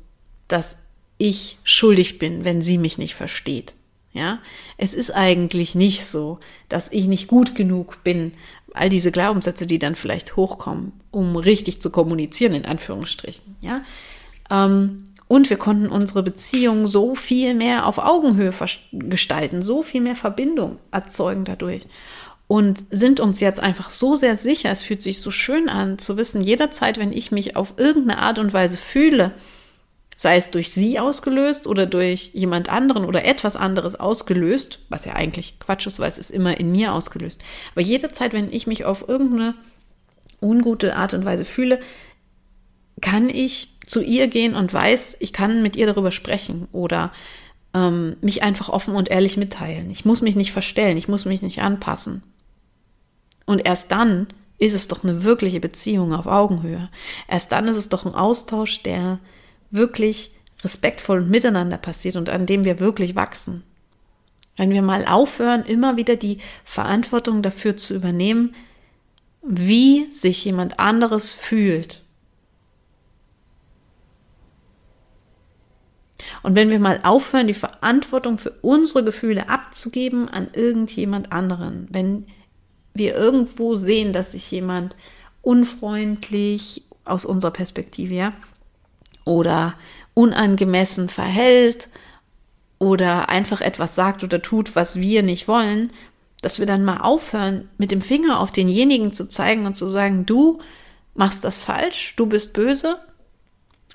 dass 0.48 0.84
ich 1.18 1.58
schuldig 1.64 2.20
bin, 2.20 2.44
wenn 2.44 2.62
sie 2.62 2.78
mich 2.78 2.98
nicht 2.98 3.16
versteht. 3.16 3.76
Ja, 4.14 4.40
es 4.78 4.94
ist 4.94 5.12
eigentlich 5.12 5.74
nicht 5.74 6.04
so, 6.04 6.40
dass 6.68 6.92
ich 6.92 7.06
nicht 7.06 7.28
gut 7.28 7.56
genug 7.56 8.04
bin, 8.04 8.34
all 8.74 8.90
diese 8.90 9.12
Glaubenssätze, 9.12 9.66
die 9.66 9.80
dann 9.80 9.96
vielleicht 9.96 10.36
hochkommen, 10.36 10.92
um 11.12 11.38
richtig 11.38 11.82
zu 11.82 11.92
kommunizieren, 11.92 12.54
in 12.54 12.66
Anführungsstrichen, 12.66 13.56
ja. 13.62 13.84
Ähm, 14.50 15.11
und 15.32 15.50
wir 15.50 15.56
konnten 15.56 15.88
unsere 15.88 16.24
Beziehung 16.24 16.88
so 16.88 17.16
viel 17.16 17.54
mehr 17.54 17.86
auf 17.86 18.00
Augenhöhe 18.00 18.52
gestalten, 18.92 19.62
so 19.62 19.82
viel 19.82 20.02
mehr 20.02 20.18
Verbindung 20.18 20.78
erzeugen 20.92 21.46
dadurch. 21.46 21.84
Und 22.48 22.84
sind 22.92 23.22
uns 23.22 23.40
jetzt 23.40 23.62
einfach 23.62 23.92
so 23.92 24.18
sehr 24.18 24.36
sicher, 24.36 24.72
es 24.72 24.82
fühlt 24.82 25.02
sich 25.02 25.22
so 25.22 25.32
schön 25.32 25.70
an 25.70 25.98
zu 26.00 26.18
wissen, 26.18 26.42
jederzeit, 26.42 26.98
wenn 26.98 27.14
ich 27.14 27.32
mich 27.32 27.56
auf 27.56 27.76
irgendeine 27.78 28.20
Art 28.20 28.40
und 28.40 28.52
Weise 28.52 28.76
fühle, 28.76 29.32
sei 30.18 30.36
es 30.36 30.52
durch 30.52 30.74
sie 30.74 31.00
ausgelöst 31.00 31.66
oder 31.66 31.86
durch 31.86 32.32
jemand 32.34 32.68
anderen 32.68 33.06
oder 33.06 33.24
etwas 33.24 33.56
anderes 33.56 33.98
ausgelöst, 33.98 34.80
was 34.90 35.06
ja 35.06 35.14
eigentlich 35.14 35.58
Quatsch 35.60 35.88
ist, 35.88 36.02
weil 36.02 36.10
es 36.10 36.18
ist 36.18 36.32
immer 36.32 36.60
in 36.60 36.74
mir 36.74 36.92
ausgelöst. 36.92 37.42
Aber 37.72 37.80
jederzeit, 37.80 38.34
wenn 38.34 38.52
ich 38.52 38.68
mich 38.68 38.84
auf 38.84 39.08
irgendeine 39.08 39.56
ungute 40.42 40.98
Art 40.98 41.14
und 41.14 41.24
Weise 41.24 41.46
fühle, 41.46 41.80
kann 43.00 43.30
ich 43.30 43.71
zu 43.92 44.02
ihr 44.02 44.28
gehen 44.28 44.56
und 44.56 44.74
weiß, 44.74 45.18
ich 45.20 45.34
kann 45.34 45.62
mit 45.62 45.76
ihr 45.76 45.86
darüber 45.86 46.12
sprechen 46.12 46.70
oder 46.72 47.12
ähm, 47.74 48.16
mich 48.22 48.42
einfach 48.42 48.70
offen 48.70 48.96
und 48.96 49.12
ehrlich 49.12 49.36
mitteilen. 49.36 49.90
Ich 49.90 50.06
muss 50.06 50.22
mich 50.22 50.38
nicht 50.38 50.54
verstellen, 50.54 50.96
ich 50.96 51.10
muss 51.10 51.26
mich 51.26 51.42
nicht 51.42 51.62
anpassen. 51.62 52.24
Und 53.46 53.66
erst 53.66 53.92
dann 53.92 54.28
ist 54.58 54.74
es 54.74 54.88
doch 54.88 55.04
eine 55.04 55.26
wirkliche 55.26 55.60
Beziehung 55.60 56.14
auf 56.14 56.26
Augenhöhe. 56.26 56.90
Erst 57.28 57.52
dann 57.52 57.68
ist 57.68 57.76
es 57.76 57.90
doch 57.90 58.06
ein 58.06 58.16
Austausch, 58.16 58.82
der 58.82 59.20
wirklich 59.72 60.32
respektvoll 60.64 61.24
und 61.24 61.30
miteinander 61.30 61.78
passiert 61.78 62.16
und 62.16 62.30
an 62.30 62.46
dem 62.46 62.64
wir 62.64 62.80
wirklich 62.80 63.16
wachsen. 63.18 63.62
Wenn 64.56 64.70
wir 64.70 64.84
mal 64.84 65.06
aufhören, 65.06 65.66
immer 65.66 65.98
wieder 65.98 66.16
die 66.16 66.38
Verantwortung 66.64 67.42
dafür 67.42 67.76
zu 67.76 67.94
übernehmen, 67.94 68.56
wie 69.42 70.10
sich 70.14 70.46
jemand 70.46 70.80
anderes 70.80 71.34
fühlt. 71.34 72.01
Und 76.44 76.56
wenn 76.56 76.70
wir 76.70 76.80
mal 76.80 77.00
aufhören, 77.04 77.48
die 77.48 77.54
Verantwortung 77.54 78.38
für 78.38 78.52
unsere 78.62 79.04
Gefühle 79.04 79.50
abzugeben 79.50 80.30
an 80.30 80.50
irgendjemand 80.54 81.32
anderen, 81.32 81.88
wenn 81.92 82.26
wir 82.94 83.16
irgendwo 83.16 83.76
sehen, 83.76 84.14
dass 84.14 84.34
sich 84.34 84.50
jemand 84.52 84.96
unfreundlich 85.42 86.84
aus 87.06 87.26
unserer 87.26 87.52
Perspektive, 87.52 88.14
ja, 88.14 88.34
oder 89.26 89.76
unangemessen 90.14 91.10
verhält 91.10 91.90
oder 92.80 93.30
einfach 93.30 93.62
etwas 93.62 93.96
sagt 93.96 94.24
oder 94.24 94.42
tut, 94.42 94.76
was 94.76 95.00
wir 95.00 95.24
nicht 95.24 95.48
wollen, 95.48 95.92
dass 96.42 96.60
wir 96.60 96.66
dann 96.66 96.84
mal 96.84 96.98
aufhören, 96.98 97.70
mit 97.78 97.92
dem 97.92 98.02
Finger 98.02 98.40
auf 98.40 98.52
denjenigen 98.52 99.14
zu 99.14 99.30
zeigen 99.30 99.66
und 99.66 99.78
zu 99.78 99.88
sagen, 99.88 100.26
du 100.26 100.60
machst 101.14 101.44
das 101.44 101.60
falsch, 101.60 102.16
du 102.18 102.26
bist 102.26 102.54
böse, 102.54 103.00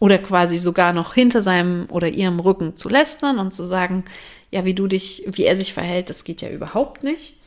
oder 0.00 0.18
quasi 0.18 0.56
sogar 0.58 0.92
noch 0.92 1.14
hinter 1.14 1.42
seinem 1.42 1.86
oder 1.90 2.08
ihrem 2.08 2.40
Rücken 2.40 2.76
zu 2.76 2.88
lästern 2.88 3.38
und 3.38 3.54
zu 3.54 3.62
sagen, 3.62 4.04
ja, 4.50 4.64
wie 4.64 4.74
du 4.74 4.86
dich, 4.86 5.24
wie 5.26 5.44
er 5.44 5.56
sich 5.56 5.72
verhält, 5.72 6.10
das 6.10 6.24
geht 6.24 6.42
ja 6.42 6.50
überhaupt 6.50 7.02
nicht. 7.02 7.40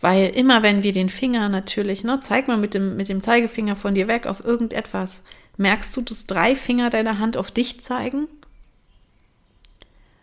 Weil 0.00 0.30
immer 0.30 0.62
wenn 0.62 0.82
wir 0.82 0.92
den 0.92 1.08
Finger 1.08 1.48
natürlich, 1.48 2.02
ne, 2.02 2.18
zeig 2.20 2.48
mal 2.48 2.56
mit 2.56 2.74
dem, 2.74 2.96
mit 2.96 3.08
dem 3.08 3.22
Zeigefinger 3.22 3.76
von 3.76 3.94
dir 3.94 4.08
weg 4.08 4.26
auf 4.26 4.44
irgendetwas, 4.44 5.22
merkst 5.56 5.96
du, 5.96 6.00
dass 6.00 6.26
drei 6.26 6.56
Finger 6.56 6.90
deiner 6.90 7.18
Hand 7.18 7.36
auf 7.36 7.50
dich 7.50 7.80
zeigen? 7.80 8.26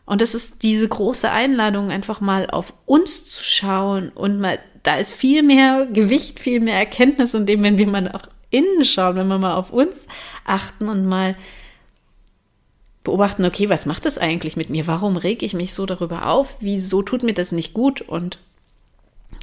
Und 0.05 0.21
das 0.21 0.33
ist 0.33 0.63
diese 0.63 0.87
große 0.87 1.29
Einladung, 1.29 1.91
einfach 1.91 2.19
mal 2.19 2.49
auf 2.49 2.73
uns 2.85 3.25
zu 3.25 3.43
schauen 3.43 4.09
und 4.09 4.39
mal, 4.39 4.59
da 4.83 4.97
ist 4.97 5.13
viel 5.13 5.43
mehr 5.43 5.85
Gewicht, 5.85 6.39
viel 6.39 6.59
mehr 6.59 6.77
Erkenntnis 6.77 7.33
in 7.33 7.45
dem, 7.45 7.61
wenn 7.63 7.77
wir 7.77 7.87
mal 7.87 8.01
nach 8.01 8.27
innen 8.49 8.83
schauen, 8.83 9.15
wenn 9.15 9.27
wir 9.27 9.37
mal 9.37 9.55
auf 9.55 9.71
uns 9.71 10.07
achten 10.45 10.87
und 10.87 11.05
mal 11.05 11.35
beobachten, 13.03 13.45
okay, 13.45 13.69
was 13.69 13.85
macht 13.85 14.05
das 14.05 14.17
eigentlich 14.17 14.57
mit 14.57 14.69
mir? 14.69 14.87
Warum 14.87 15.17
reg 15.17 15.41
ich 15.43 15.53
mich 15.53 15.73
so 15.73 15.85
darüber 15.85 16.27
auf? 16.27 16.57
Wieso 16.59 17.01
tut 17.01 17.23
mir 17.23 17.33
das 17.33 17.51
nicht 17.51 17.73
gut? 17.73 18.01
Und 18.01 18.39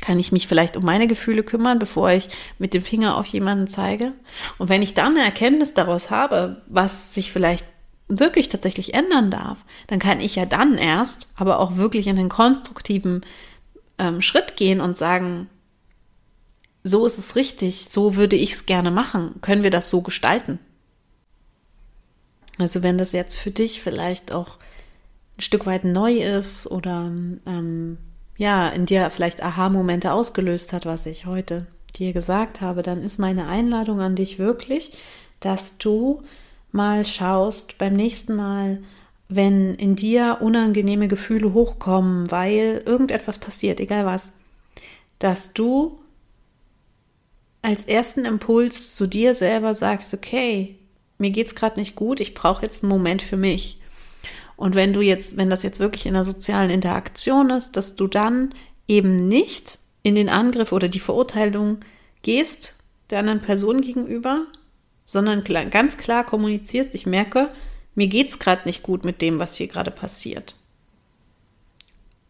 kann 0.00 0.18
ich 0.18 0.30
mich 0.30 0.46
vielleicht 0.46 0.76
um 0.76 0.84
meine 0.84 1.06
Gefühle 1.06 1.42
kümmern, 1.42 1.78
bevor 1.78 2.10
ich 2.10 2.28
mit 2.58 2.74
dem 2.74 2.82
Finger 2.82 3.16
auf 3.16 3.26
jemanden 3.26 3.66
zeige? 3.66 4.12
Und 4.58 4.68
wenn 4.68 4.82
ich 4.82 4.94
dann 4.94 5.16
eine 5.16 5.24
Erkenntnis 5.24 5.74
daraus 5.74 6.10
habe, 6.10 6.62
was 6.66 7.14
sich 7.14 7.32
vielleicht 7.32 7.64
wirklich 8.08 8.48
tatsächlich 8.48 8.94
ändern 8.94 9.30
darf, 9.30 9.64
dann 9.88 9.98
kann 9.98 10.20
ich 10.20 10.36
ja 10.36 10.46
dann 10.46 10.78
erst, 10.78 11.28
aber 11.34 11.58
auch 11.58 11.76
wirklich 11.76 12.06
in 12.06 12.16
den 12.16 12.28
konstruktiven 12.28 13.22
ähm, 13.98 14.22
Schritt 14.22 14.56
gehen 14.56 14.80
und 14.80 14.96
sagen, 14.96 15.48
so 16.86 17.04
ist 17.04 17.18
es 17.18 17.34
richtig, 17.34 17.86
so 17.88 18.14
würde 18.14 18.36
ich 18.36 18.52
es 18.52 18.66
gerne 18.66 18.92
machen, 18.92 19.34
können 19.40 19.64
wir 19.64 19.70
das 19.70 19.88
so 19.88 20.02
gestalten? 20.02 20.60
Also 22.58 22.84
wenn 22.84 22.96
das 22.96 23.10
jetzt 23.10 23.36
für 23.36 23.50
dich 23.50 23.82
vielleicht 23.82 24.32
auch 24.32 24.58
ein 25.36 25.42
Stück 25.42 25.66
weit 25.66 25.84
neu 25.84 26.12
ist 26.12 26.70
oder 26.70 27.10
ähm, 27.46 27.98
ja, 28.36 28.68
in 28.68 28.86
dir 28.86 29.10
vielleicht 29.10 29.42
Aha-Momente 29.42 30.12
ausgelöst 30.12 30.72
hat, 30.72 30.86
was 30.86 31.06
ich 31.06 31.26
heute 31.26 31.66
dir 31.96 32.12
gesagt 32.12 32.60
habe, 32.60 32.82
dann 32.82 33.02
ist 33.02 33.18
meine 33.18 33.48
Einladung 33.48 34.00
an 34.00 34.14
dich 34.14 34.38
wirklich, 34.38 34.96
dass 35.40 35.78
du 35.78 36.22
mal 36.70 37.04
schaust 37.04 37.78
beim 37.78 37.94
nächsten 37.94 38.36
Mal, 38.36 38.78
wenn 39.28 39.74
in 39.74 39.96
dir 39.96 40.38
unangenehme 40.40 41.08
Gefühle 41.08 41.52
hochkommen, 41.52 42.30
weil 42.30 42.82
irgendetwas 42.86 43.38
passiert, 43.38 43.80
egal 43.80 44.06
was, 44.06 44.32
dass 45.18 45.52
du 45.52 45.98
als 47.66 47.84
ersten 47.84 48.24
Impuls 48.24 48.94
zu 48.94 49.08
dir 49.08 49.34
selber 49.34 49.74
sagst, 49.74 50.14
okay, 50.14 50.76
mir 51.18 51.30
geht's 51.30 51.56
gerade 51.56 51.80
nicht 51.80 51.96
gut, 51.96 52.20
ich 52.20 52.32
brauche 52.32 52.62
jetzt 52.62 52.84
einen 52.84 52.90
Moment 52.90 53.22
für 53.22 53.36
mich. 53.36 53.80
Und 54.54 54.76
wenn 54.76 54.92
du 54.92 55.00
jetzt, 55.00 55.36
wenn 55.36 55.50
das 55.50 55.64
jetzt 55.64 55.80
wirklich 55.80 56.06
in 56.06 56.14
einer 56.14 56.24
sozialen 56.24 56.70
Interaktion 56.70 57.50
ist, 57.50 57.76
dass 57.76 57.96
du 57.96 58.06
dann 58.06 58.54
eben 58.86 59.16
nicht 59.16 59.80
in 60.04 60.14
den 60.14 60.28
Angriff 60.28 60.70
oder 60.70 60.86
die 60.86 61.00
Verurteilung 61.00 61.78
gehst 62.22 62.76
der 63.10 63.18
anderen 63.18 63.40
Person 63.40 63.80
gegenüber, 63.80 64.46
sondern 65.04 65.42
ganz 65.70 65.98
klar 65.98 66.24
kommunizierst, 66.24 66.94
ich 66.94 67.04
merke, 67.04 67.50
mir 67.96 68.06
geht's 68.06 68.38
gerade 68.38 68.62
nicht 68.64 68.84
gut 68.84 69.04
mit 69.04 69.20
dem, 69.22 69.40
was 69.40 69.56
hier 69.56 69.66
gerade 69.66 69.90
passiert. 69.90 70.54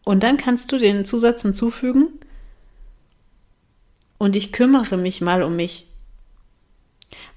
Und 0.03 0.23
dann 0.23 0.37
kannst 0.37 0.71
du 0.71 0.79
den 0.79 1.05
Zusatz 1.05 1.43
hinzufügen, 1.43 2.07
und 4.17 4.35
ich 4.35 4.51
kümmere 4.51 4.97
mich 4.97 5.21
mal 5.21 5.43
um 5.43 5.55
mich. 5.55 5.87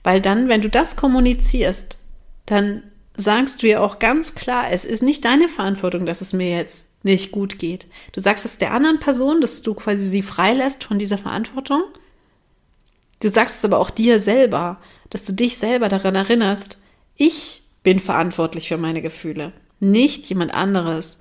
Weil 0.02 0.20
dann, 0.20 0.48
wenn 0.48 0.62
du 0.62 0.68
das 0.68 0.96
kommunizierst, 0.96 1.98
dann 2.46 2.82
sagst 3.16 3.62
du 3.62 3.68
ja 3.68 3.80
auch 3.80 3.98
ganz 3.98 4.34
klar, 4.34 4.70
es 4.70 4.84
ist 4.84 5.02
nicht 5.02 5.24
deine 5.24 5.48
Verantwortung, 5.48 6.06
dass 6.06 6.20
es 6.20 6.32
mir 6.32 6.50
jetzt 6.56 6.90
nicht 7.02 7.32
gut 7.32 7.58
geht. 7.58 7.86
Du 8.12 8.20
sagst 8.20 8.44
es 8.44 8.58
der 8.58 8.72
anderen 8.72 9.00
Person, 9.00 9.40
dass 9.40 9.62
du 9.62 9.74
quasi 9.74 10.04
sie 10.04 10.22
freilässt 10.22 10.84
von 10.84 10.98
dieser 10.98 11.18
Verantwortung. 11.18 11.82
Du 13.20 13.28
sagst 13.28 13.56
es 13.56 13.64
aber 13.64 13.78
auch 13.78 13.90
dir 13.90 14.20
selber, 14.20 14.80
dass 15.10 15.24
du 15.24 15.32
dich 15.32 15.58
selber 15.58 15.88
daran 15.88 16.14
erinnerst, 16.14 16.78
ich 17.16 17.62
bin 17.82 18.00
verantwortlich 18.00 18.68
für 18.68 18.78
meine 18.78 19.02
Gefühle, 19.02 19.52
nicht 19.78 20.26
jemand 20.26 20.54
anderes. 20.54 21.18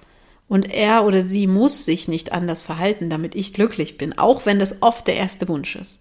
Und 0.49 0.69
er 0.73 1.05
oder 1.05 1.23
sie 1.23 1.47
muss 1.47 1.85
sich 1.85 2.09
nicht 2.09 2.33
anders 2.33 2.63
verhalten, 2.63 3.09
damit 3.09 3.35
ich 3.35 3.53
glücklich 3.53 3.97
bin, 3.97 4.17
auch 4.17 4.45
wenn 4.45 4.59
das 4.59 4.81
oft 4.81 5.07
der 5.07 5.15
erste 5.15 5.47
Wunsch 5.47 5.77
ist 5.77 5.99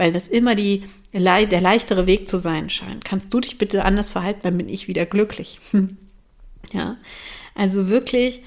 weil 0.00 0.12
das 0.12 0.28
immer 0.28 0.54
die, 0.54 0.84
der 1.12 1.60
leichtere 1.60 2.06
Weg 2.06 2.26
zu 2.26 2.38
sein 2.38 2.70
scheint. 2.70 3.04
Kannst 3.04 3.34
du 3.34 3.40
dich 3.40 3.58
bitte 3.58 3.84
anders 3.84 4.10
verhalten, 4.10 4.40
dann 4.44 4.56
bin 4.56 4.70
ich 4.70 4.88
wieder 4.88 5.04
glücklich. 5.04 5.60
ja, 6.72 6.96
also 7.54 7.90
wirklich 7.90 8.42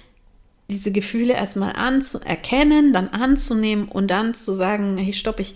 diese 0.67 0.91
Gefühle 0.91 1.33
erstmal 1.33 1.73
anzuerkennen, 1.73 2.91
dann 2.91 3.09
anzunehmen 3.09 3.87
und 3.87 4.07
dann 4.07 4.33
zu 4.33 4.51
sagen, 4.51 4.97
hey, 4.97 5.13
stopp, 5.13 5.39
ich, 5.39 5.53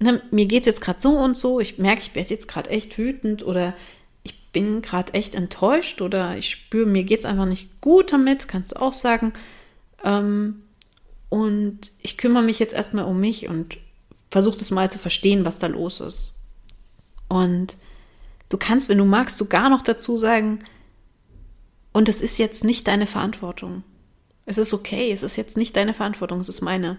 ne, 0.00 0.20
mir 0.32 0.52
es 0.52 0.66
jetzt 0.66 0.80
gerade 0.80 1.00
so 1.00 1.16
und 1.16 1.36
so, 1.36 1.60
ich 1.60 1.78
merke, 1.78 2.00
ich 2.02 2.12
werde 2.16 2.30
jetzt 2.30 2.48
gerade 2.48 2.70
echt 2.70 2.98
wütend 2.98 3.46
oder 3.46 3.72
bin 4.54 4.80
gerade 4.80 5.12
echt 5.12 5.34
enttäuscht 5.34 6.00
oder 6.00 6.38
ich 6.38 6.48
spüre, 6.48 6.86
mir 6.86 7.04
geht 7.04 7.20
es 7.20 7.26
einfach 7.26 7.44
nicht 7.44 7.82
gut 7.82 8.12
damit, 8.12 8.48
kannst 8.48 8.72
du 8.72 8.76
auch 8.80 8.94
sagen. 8.94 9.34
Ähm, 10.02 10.62
und 11.28 11.92
ich 12.00 12.16
kümmere 12.16 12.42
mich 12.42 12.58
jetzt 12.58 12.72
erstmal 12.72 13.04
um 13.04 13.20
mich 13.20 13.48
und 13.48 13.76
versuch 14.30 14.56
das 14.56 14.70
mal 14.70 14.90
zu 14.90 14.98
verstehen, 14.98 15.44
was 15.44 15.58
da 15.58 15.66
los 15.66 16.00
ist. 16.00 16.32
Und 17.28 17.76
du 18.48 18.56
kannst, 18.56 18.88
wenn 18.88 18.98
du 18.98 19.04
magst, 19.04 19.36
sogar 19.36 19.68
noch 19.68 19.82
dazu 19.82 20.16
sagen, 20.16 20.60
und 21.92 22.08
es 22.08 22.20
ist 22.20 22.38
jetzt 22.38 22.64
nicht 22.64 22.86
deine 22.86 23.06
Verantwortung. 23.06 23.82
Es 24.46 24.58
ist 24.58 24.74
okay, 24.74 25.12
es 25.12 25.22
ist 25.22 25.36
jetzt 25.36 25.56
nicht 25.56 25.76
deine 25.76 25.94
Verantwortung, 25.94 26.40
es 26.40 26.48
ist 26.48 26.60
meine. 26.60 26.98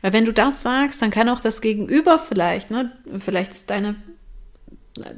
Weil 0.00 0.12
wenn 0.12 0.24
du 0.24 0.32
das 0.32 0.62
sagst, 0.62 1.02
dann 1.02 1.10
kann 1.10 1.28
auch 1.28 1.40
das 1.40 1.60
Gegenüber 1.60 2.18
vielleicht, 2.18 2.70
ne, 2.70 2.92
vielleicht 3.18 3.52
ist 3.52 3.70
deine, 3.70 3.96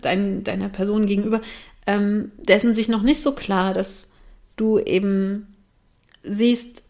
dein, 0.00 0.44
deiner 0.44 0.68
Person 0.68 1.06
gegenüber, 1.06 1.40
ähm, 1.86 2.32
dessen 2.38 2.74
sich 2.74 2.88
noch 2.88 3.02
nicht 3.02 3.20
so 3.20 3.32
klar, 3.32 3.72
dass 3.72 4.10
du 4.56 4.78
eben 4.78 5.46
siehst, 6.22 6.84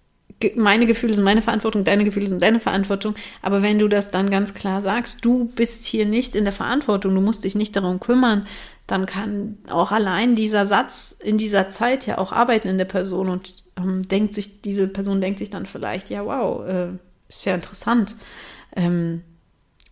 meine 0.57 0.87
Gefühle 0.87 1.13
sind 1.13 1.25
meine 1.25 1.43
Verantwortung, 1.43 1.85
deine 1.85 2.05
Gefühle 2.05 2.27
sind 2.27 2.41
deine 2.41 2.61
Verantwortung. 2.61 3.15
Aber 3.43 3.63
wenn 3.63 3.79
du 3.79 3.89
das 3.89 4.11
dann 4.11 4.31
ganz 4.31 4.55
klar 4.55 4.81
sagst, 4.81 5.25
du 5.25 5.45
bist 5.45 5.85
hier 5.85 6.07
nicht 6.07 6.35
in 6.35 6.45
der 6.45 6.53
Verantwortung, 6.53 7.15
du 7.15 7.21
musst 7.21 7.45
dich 7.45 7.55
nicht 7.55 7.77
darum 7.77 8.01
kümmern, 8.01 8.47
dann 8.87 9.07
kann 9.07 9.59
auch 9.69 9.93
allein 9.93 10.35
dieser 10.35 10.67
Satz 10.67 11.17
in 11.23 11.39
dieser 11.39 11.69
Zeit 11.69 12.07
ja 12.07 12.19
auch 12.19 12.33
arbeiten 12.33 12.69
in 12.69 12.79
der 12.79 12.87
Person 12.87 13.29
und 13.29 13.55
ähm, 13.77 14.03
denkt 14.03 14.35
sich, 14.35 14.63
diese 14.63 14.89
Person 14.89 15.21
denkt 15.21 15.39
sich 15.39 15.51
dann 15.51 15.67
vielleicht, 15.67 16.11
ja, 16.11 16.25
wow, 16.25 16.67
äh, 16.67 16.89
ist 17.29 17.45
ja 17.45 17.55
interessant. 17.55 18.17
Ähm, 18.75 19.23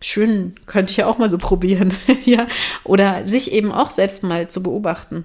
schön, 0.00 0.54
könnte 0.66 0.90
ich 0.92 0.98
ja 0.98 1.06
auch 1.06 1.18
mal 1.18 1.28
so 1.28 1.38
probieren. 1.38 1.94
ja. 2.24 2.46
Oder 2.84 3.26
sich 3.26 3.52
eben 3.52 3.72
auch 3.72 3.90
selbst 3.90 4.22
mal 4.22 4.48
zu 4.48 4.62
beobachten 4.62 5.24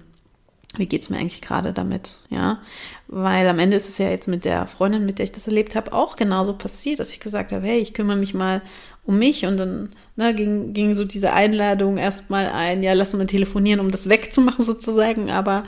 wie 0.78 0.88
geht's 0.88 1.10
mir 1.10 1.18
eigentlich 1.18 1.42
gerade 1.42 1.74
damit, 1.74 2.20
ja? 2.30 2.60
Weil 3.08 3.48
am 3.48 3.60
Ende 3.60 3.78
ist 3.78 3.90
es 3.90 3.98
ja 3.98 4.10
jetzt 4.10 4.28
mit 4.28 4.44
der 4.44 4.66
Freundin, 4.66 5.06
mit 5.06 5.20
der 5.20 5.26
ich 5.26 5.32
das 5.32 5.48
erlebt 5.48 5.76
habe, 5.76 5.94
auch 5.94 6.16
genauso 6.16 6.54
passiert, 6.54 7.00
dass 7.00 7.14
ich 7.14 7.20
gesagt 7.20 7.52
habe, 7.52 7.66
hey, 7.66 7.80
ich 7.80 7.94
kümmere 7.94 8.18
mich 8.18 8.34
mal 8.34 8.62
um 9.06 9.20
mich 9.20 9.46
und 9.46 9.58
dann 9.58 9.90
ne, 10.16 10.34
ging, 10.34 10.74
ging 10.74 10.94
so 10.94 11.06
diese 11.06 11.34
Einladung 11.34 11.98
erstmal 11.98 12.48
ein, 12.48 12.82
ja, 12.82 12.94
lass 12.94 13.14
mal 13.14 13.28
telefonieren, 13.28 13.80
um 13.80 13.92
das 13.92 14.10
wegzumachen 14.10 14.64
sozusagen, 14.64 15.30
aber 15.30 15.66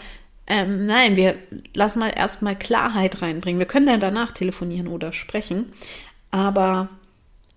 ähm, 0.48 0.86
nein, 0.86 1.16
wir 1.16 1.36
lassen 1.74 2.00
mal 2.00 2.14
erstmal 2.16 2.56
Klarheit 2.56 3.22
reinbringen. 3.22 3.60
Wir 3.60 3.66
können 3.66 3.88
dann 3.88 4.00
danach 4.00 4.32
telefonieren 4.32 4.88
oder 4.88 5.12
sprechen, 5.12 5.66
aber 6.32 6.90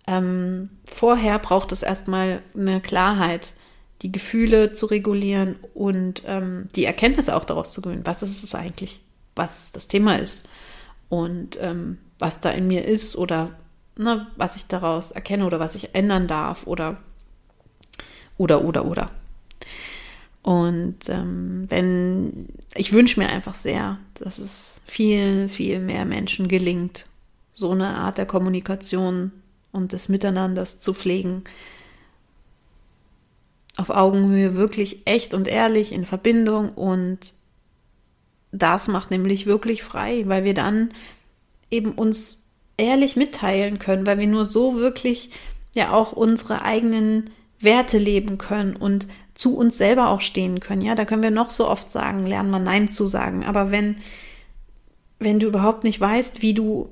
ähm, 0.09 0.71
vorher 0.91 1.39
braucht 1.39 1.71
es 1.71 1.83
erstmal 1.83 2.41
eine 2.57 2.81
Klarheit, 2.81 3.53
die 4.01 4.11
Gefühle 4.11 4.73
zu 4.73 4.87
regulieren 4.87 5.57
und 5.75 6.23
ähm, 6.25 6.69
die 6.75 6.87
Erkenntnisse 6.87 7.37
auch 7.37 7.45
daraus 7.45 7.75
zu 7.75 7.83
gewinnen. 7.83 8.07
Was 8.07 8.23
ist 8.23 8.43
es 8.43 8.55
eigentlich, 8.55 9.03
was 9.37 9.71
das 9.71 9.87
Thema 9.87 10.17
ist 10.17 10.49
und 11.11 11.59
ähm, 11.61 11.99
was 12.19 12.41
da 12.41 12.49
in 12.51 12.69
mir 12.69 12.87
ist 12.87 13.17
oder 13.17 13.51
ne, 13.97 14.27
was 14.37 14.57
ich 14.57 14.67
daraus 14.67 15.11
erkenne 15.11 15.45
oder 15.45 15.61
was 15.61 15.75
ich 15.75 15.95
ändern 15.95 16.27
darf 16.27 16.67
oder 16.67 16.97
oder 18.39 18.65
oder 18.65 18.87
oder. 18.87 19.11
Und 20.41 21.11
ähm, 21.11 21.67
wenn 21.69 22.49
ich 22.75 22.95
wünsche 22.95 23.21
mir 23.21 23.29
einfach 23.29 23.55
sehr, 23.55 23.99
dass 24.15 24.39
es 24.39 24.81
viel, 24.87 25.51
viel 25.51 25.81
mehr 25.81 26.07
Menschen 26.07 26.49
gelingt, 26.49 27.05
so 27.53 27.73
eine 27.73 27.89
Art 27.89 28.17
der 28.17 28.25
Kommunikation 28.25 29.33
und 29.73 29.93
des 29.93 30.09
Miteinanders 30.09 30.79
zu 30.79 30.95
pflegen, 30.95 31.45
auf 33.77 33.91
Augenhöhe 33.91 34.57
wirklich 34.57 35.07
echt 35.07 35.35
und 35.35 35.47
ehrlich 35.47 35.93
in 35.93 36.05
Verbindung 36.05 36.71
und 36.71 37.33
das 38.51 38.89
macht 38.89 39.11
nämlich 39.11 39.47
wirklich 39.47 39.83
frei, 39.83 40.25
weil 40.27 40.45
wir 40.45 40.55
dann 40.55 40.91
eben 41.71 41.93
uns 41.93 42.51
ehrlich 42.77 43.17
mitteilen 43.17 43.79
können, 43.79 44.07
weil 44.07 44.19
wir 44.19 44.27
nur 44.27 44.45
so 44.45 44.77
wirklich 44.77 45.31
ja 45.75 45.93
auch 45.93 46.13
unsere 46.13 46.63
eigenen 46.63 47.31
Werte 47.61 47.99
leben 47.99 48.39
können 48.39 48.75
und 48.77 49.09
zu 49.35 49.57
uns 49.57 49.79
selber 49.79 50.09
auch 50.09 50.21
stehen 50.21 50.61
können. 50.61 50.83
Ja, 50.83 50.95
da 50.95 51.05
können 51.05 51.23
wir 51.23 51.31
noch 51.31 51.51
so 51.51 51.69
oft 51.69 51.91
sagen, 51.91 52.27
lernen 52.27 52.51
wir 52.51 52.59
Nein 52.59 52.89
zu 52.89 53.07
sagen. 53.07 53.45
Aber 53.45 53.71
wenn, 53.71 53.99
wenn 55.19 55.39
du 55.39 55.47
überhaupt 55.47 55.85
nicht 55.85 56.01
weißt, 56.01 56.43
wie 56.43 56.55
du 56.55 56.89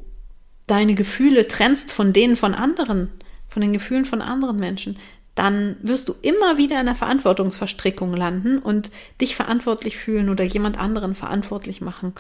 deine 0.67 0.95
Gefühle 0.95 1.47
trennst 1.47 1.93
von 1.93 2.13
denen 2.13 2.37
von 2.37 2.55
anderen, 2.55 3.11
von 3.49 3.63
den 3.63 3.73
Gefühlen 3.73 4.05
von 4.05 4.23
anderen 4.23 4.59
Menschen, 4.59 4.99
dann 5.35 5.77
wirst 5.83 6.09
du 6.09 6.15
immer 6.23 6.57
wieder 6.57 6.81
in 6.81 6.87
der 6.87 6.95
Verantwortungsverstrickung 6.95 8.15
landen 8.15 8.59
und 8.59 8.91
dich 9.21 9.37
verantwortlich 9.37 9.97
fühlen 9.99 10.31
oder 10.31 10.45
jemand 10.45 10.79
anderen 10.79 11.15
verantwortlich 11.15 11.81
machen. 11.81 12.15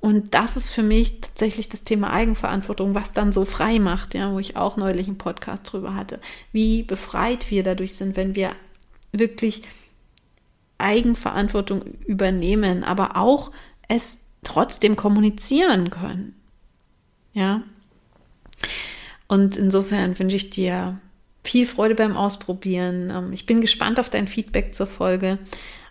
Und 0.00 0.34
das 0.34 0.56
ist 0.56 0.70
für 0.70 0.84
mich 0.84 1.20
tatsächlich 1.20 1.68
das 1.68 1.82
Thema 1.82 2.12
Eigenverantwortung, 2.12 2.94
was 2.94 3.12
dann 3.12 3.32
so 3.32 3.44
frei 3.44 3.80
macht, 3.80 4.14
ja, 4.14 4.32
wo 4.32 4.38
ich 4.38 4.56
auch 4.56 4.76
neulich 4.76 5.08
einen 5.08 5.18
Podcast 5.18 5.72
drüber 5.72 5.96
hatte, 5.96 6.20
wie 6.52 6.84
befreit 6.84 7.50
wir 7.50 7.64
dadurch 7.64 7.96
sind, 7.96 8.16
wenn 8.16 8.36
wir 8.36 8.52
wirklich 9.10 9.62
Eigenverantwortung 10.78 11.82
übernehmen, 12.06 12.84
aber 12.84 13.16
auch 13.16 13.50
es 13.88 14.20
trotzdem 14.44 14.94
kommunizieren 14.94 15.90
können. 15.90 16.37
Ja. 17.32 17.62
Und 19.28 19.56
insofern 19.56 20.18
wünsche 20.18 20.36
ich 20.36 20.50
dir 20.50 20.98
viel 21.44 21.66
Freude 21.66 21.94
beim 21.94 22.16
Ausprobieren. 22.16 23.10
Ähm, 23.10 23.32
ich 23.32 23.46
bin 23.46 23.60
gespannt 23.60 24.00
auf 24.00 24.10
dein 24.10 24.28
Feedback 24.28 24.74
zur 24.74 24.86
Folge, 24.86 25.38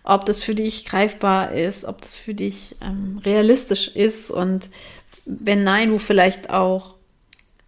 ob 0.03 0.25
das 0.25 0.43
für 0.43 0.55
dich 0.55 0.85
greifbar 0.85 1.51
ist, 1.51 1.85
ob 1.85 2.01
das 2.01 2.15
für 2.15 2.33
dich 2.33 2.75
ähm, 2.81 3.19
realistisch 3.23 3.87
ist 3.87 4.31
und 4.31 4.69
wenn 5.25 5.63
nein, 5.63 5.91
wo 5.91 5.97
vielleicht 5.97 6.49
auch 6.49 6.95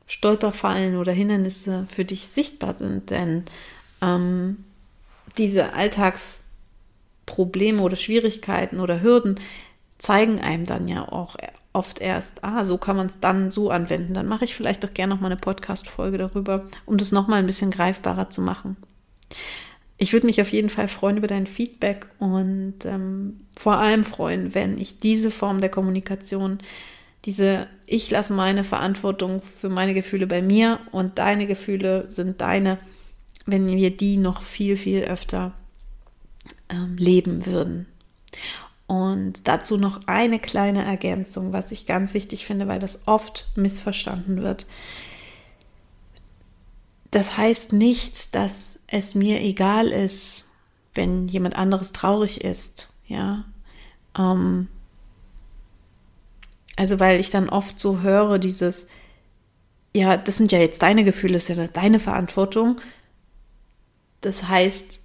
Stolperfallen 0.07 0.97
oder 0.97 1.11
Hindernisse 1.11 1.85
für 1.89 2.05
dich 2.05 2.27
sichtbar 2.27 2.77
sind. 2.77 3.11
Denn 3.11 3.43
ähm, 4.01 4.63
diese 5.37 5.73
Alltagsprobleme 5.73 7.81
oder 7.81 7.95
Schwierigkeiten 7.95 8.79
oder 8.79 9.01
Hürden 9.01 9.39
zeigen 9.97 10.39
einem 10.39 10.65
dann 10.65 10.87
ja 10.87 11.07
auch 11.07 11.35
oft 11.73 11.99
erst, 11.99 12.43
ah, 12.43 12.65
so 12.65 12.77
kann 12.77 12.95
man 12.95 13.07
es 13.07 13.19
dann 13.19 13.51
so 13.51 13.69
anwenden. 13.69 14.13
Dann 14.13 14.27
mache 14.27 14.43
ich 14.43 14.55
vielleicht 14.55 14.83
auch 14.85 14.93
gerne 14.93 15.13
noch 15.13 15.21
mal 15.21 15.27
eine 15.27 15.39
Podcast-Folge 15.39 16.17
darüber, 16.17 16.67
um 16.85 16.97
das 16.97 17.11
noch 17.11 17.27
mal 17.27 17.37
ein 17.37 17.45
bisschen 17.45 17.71
greifbarer 17.71 18.29
zu 18.29 18.41
machen. 18.41 18.75
Ich 19.97 20.13
würde 20.13 20.25
mich 20.25 20.41
auf 20.41 20.51
jeden 20.51 20.69
Fall 20.69 20.87
freuen 20.87 21.17
über 21.17 21.27
dein 21.27 21.45
Feedback 21.45 22.07
und 22.19 22.85
ähm, 22.85 23.41
vor 23.57 23.75
allem 23.75 24.03
freuen, 24.03 24.55
wenn 24.55 24.77
ich 24.77 24.97
diese 24.97 25.29
Form 25.29 25.59
der 25.59 25.69
Kommunikation, 25.69 26.59
diese 27.25 27.67
ich 27.85 28.09
lasse 28.09 28.33
meine 28.33 28.63
Verantwortung 28.63 29.41
für 29.41 29.69
meine 29.69 29.93
Gefühle 29.93 30.25
bei 30.25 30.41
mir 30.41 30.79
und 30.91 31.17
deine 31.17 31.47
Gefühle 31.47 32.05
sind 32.09 32.39
deine, 32.39 32.77
wenn 33.45 33.67
wir 33.67 33.95
die 33.95 34.17
noch 34.17 34.41
viel, 34.43 34.77
viel 34.77 35.03
öfter 35.03 35.53
ähm, 36.69 36.95
leben 36.97 37.45
würden. 37.45 37.87
Und 38.89 39.47
dazu 39.47 39.77
noch 39.77 40.07
eine 40.07 40.39
kleine 40.39 40.83
Ergänzung, 40.83 41.53
was 41.53 41.71
ich 41.71 41.85
ganz 41.85 42.15
wichtig 42.15 42.47
finde, 42.47 42.67
weil 42.67 42.79
das 42.79 43.07
oft 43.07 43.45
missverstanden 43.55 44.41
wird. 44.41 44.65
Das 47.11 47.37
heißt 47.37 47.71
nicht, 47.71 48.33
dass 48.33 48.79
es 48.87 49.13
mir 49.13 49.41
egal 49.41 49.89
ist, 49.89 50.55
wenn 50.95 51.27
jemand 51.27 51.55
anderes 51.55 51.91
traurig 51.91 52.43
ist, 52.43 52.89
ja. 53.05 53.45
Ähm, 54.17 54.69
also 56.75 56.99
weil 56.99 57.19
ich 57.19 57.29
dann 57.29 57.47
oft 57.47 57.77
so 57.77 58.01
höre, 58.01 58.39
dieses, 58.39 58.87
ja, 59.95 60.17
das 60.17 60.37
sind 60.37 60.51
ja 60.51 60.57
jetzt 60.57 60.81
deine 60.81 61.03
Gefühle, 61.03 61.33
das 61.33 61.47
ist 61.47 61.55
ja 61.55 61.67
deine 61.67 61.99
Verantwortung. 61.99 62.81
Das 64.21 64.47
heißt 64.47 64.99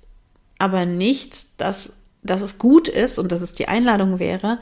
aber 0.57 0.87
nicht, 0.87 1.61
dass 1.61 1.99
dass 2.25 2.43
es 2.43 2.59
gut 2.59 2.89
ist 2.89 3.19
und 3.19 3.31
dass 3.31 3.43
es 3.43 3.53
die 3.53 3.69
Einladung 3.69 4.19
wäre, 4.19 4.59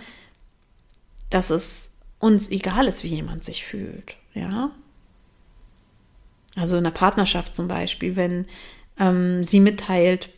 dass 1.30 1.50
es 1.50 2.00
uns 2.18 2.50
egal 2.50 2.86
ist, 2.86 3.04
wie 3.04 3.08
jemand 3.08 3.44
sich 3.44 3.64
fühlt. 3.64 4.16
Ja. 4.34 4.70
Also 6.54 6.76
in 6.76 6.84
der 6.84 6.90
Partnerschaft 6.90 7.54
zum 7.54 7.68
Beispiel, 7.68 8.16
wenn 8.16 8.46
ähm, 8.98 9.42
sie 9.42 9.60
mitteilt, 9.60 10.28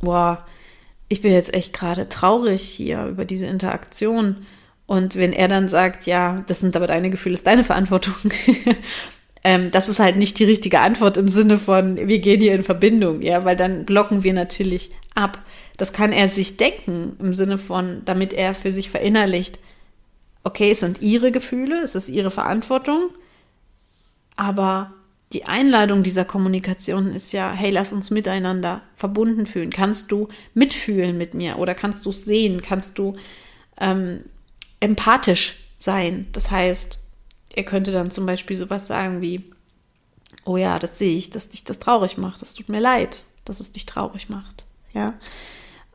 boah, 0.00 0.46
ich 1.08 1.20
bin 1.20 1.32
jetzt 1.32 1.54
echt 1.54 1.74
gerade 1.74 2.08
traurig 2.08 2.62
hier 2.62 3.06
über 3.06 3.24
diese 3.24 3.46
Interaktion. 3.46 4.46
Und 4.86 5.16
wenn 5.16 5.32
er 5.32 5.48
dann 5.48 5.68
sagt, 5.68 6.06
ja, 6.06 6.42
das 6.46 6.60
sind 6.60 6.74
aber 6.74 6.86
deine 6.86 7.10
Gefühle, 7.10 7.34
ist 7.34 7.46
deine 7.46 7.64
Verantwortung, 7.64 8.14
ähm, 9.44 9.70
das 9.70 9.88
ist 9.88 10.00
halt 10.00 10.16
nicht 10.16 10.38
die 10.38 10.44
richtige 10.44 10.80
Antwort 10.80 11.16
im 11.18 11.28
Sinne 11.28 11.58
von, 11.58 11.96
wir 11.96 12.18
gehen 12.18 12.40
hier 12.40 12.54
in 12.54 12.62
Verbindung, 12.62 13.22
ja, 13.22 13.44
weil 13.44 13.56
dann 13.56 13.84
blocken 13.84 14.24
wir 14.24 14.32
natürlich 14.32 14.90
ab. 15.14 15.42
Das 15.76 15.92
kann 15.92 16.12
er 16.12 16.28
sich 16.28 16.56
denken 16.56 17.16
im 17.18 17.34
Sinne 17.34 17.58
von, 17.58 18.02
damit 18.04 18.32
er 18.32 18.54
für 18.54 18.72
sich 18.72 18.90
verinnerlicht, 18.90 19.58
okay, 20.44 20.72
es 20.72 20.80
sind 20.80 21.00
ihre 21.02 21.32
Gefühle, 21.32 21.82
es 21.82 21.94
ist 21.94 22.08
ihre 22.08 22.30
Verantwortung, 22.30 23.10
aber 24.36 24.92
die 25.32 25.46
Einladung 25.46 26.02
dieser 26.02 26.24
Kommunikation 26.24 27.14
ist 27.14 27.32
ja, 27.32 27.52
hey, 27.52 27.70
lass 27.70 27.92
uns 27.92 28.10
miteinander 28.10 28.82
verbunden 28.96 29.46
fühlen. 29.46 29.70
Kannst 29.70 30.12
du 30.12 30.28
mitfühlen 30.52 31.16
mit 31.16 31.34
mir 31.34 31.58
oder 31.58 31.74
kannst 31.74 32.04
du 32.04 32.10
es 32.10 32.24
sehen? 32.24 32.60
Kannst 32.60 32.98
du 32.98 33.16
ähm, 33.80 34.24
empathisch 34.80 35.56
sein? 35.78 36.26
Das 36.32 36.50
heißt, 36.50 36.98
er 37.54 37.64
könnte 37.64 37.92
dann 37.92 38.10
zum 38.10 38.26
Beispiel 38.26 38.58
sowas 38.58 38.86
sagen 38.86 39.22
wie, 39.22 39.44
oh 40.44 40.56
ja, 40.56 40.78
das 40.78 40.98
sehe 40.98 41.16
ich, 41.16 41.30
dass 41.30 41.48
dich 41.48 41.64
das 41.64 41.78
traurig 41.78 42.18
macht. 42.18 42.42
Das 42.42 42.54
tut 42.54 42.68
mir 42.68 42.80
leid, 42.80 43.24
dass 43.44 43.60
es 43.60 43.72
dich 43.72 43.86
traurig 43.86 44.28
macht. 44.28 44.64
Ja. 44.92 45.14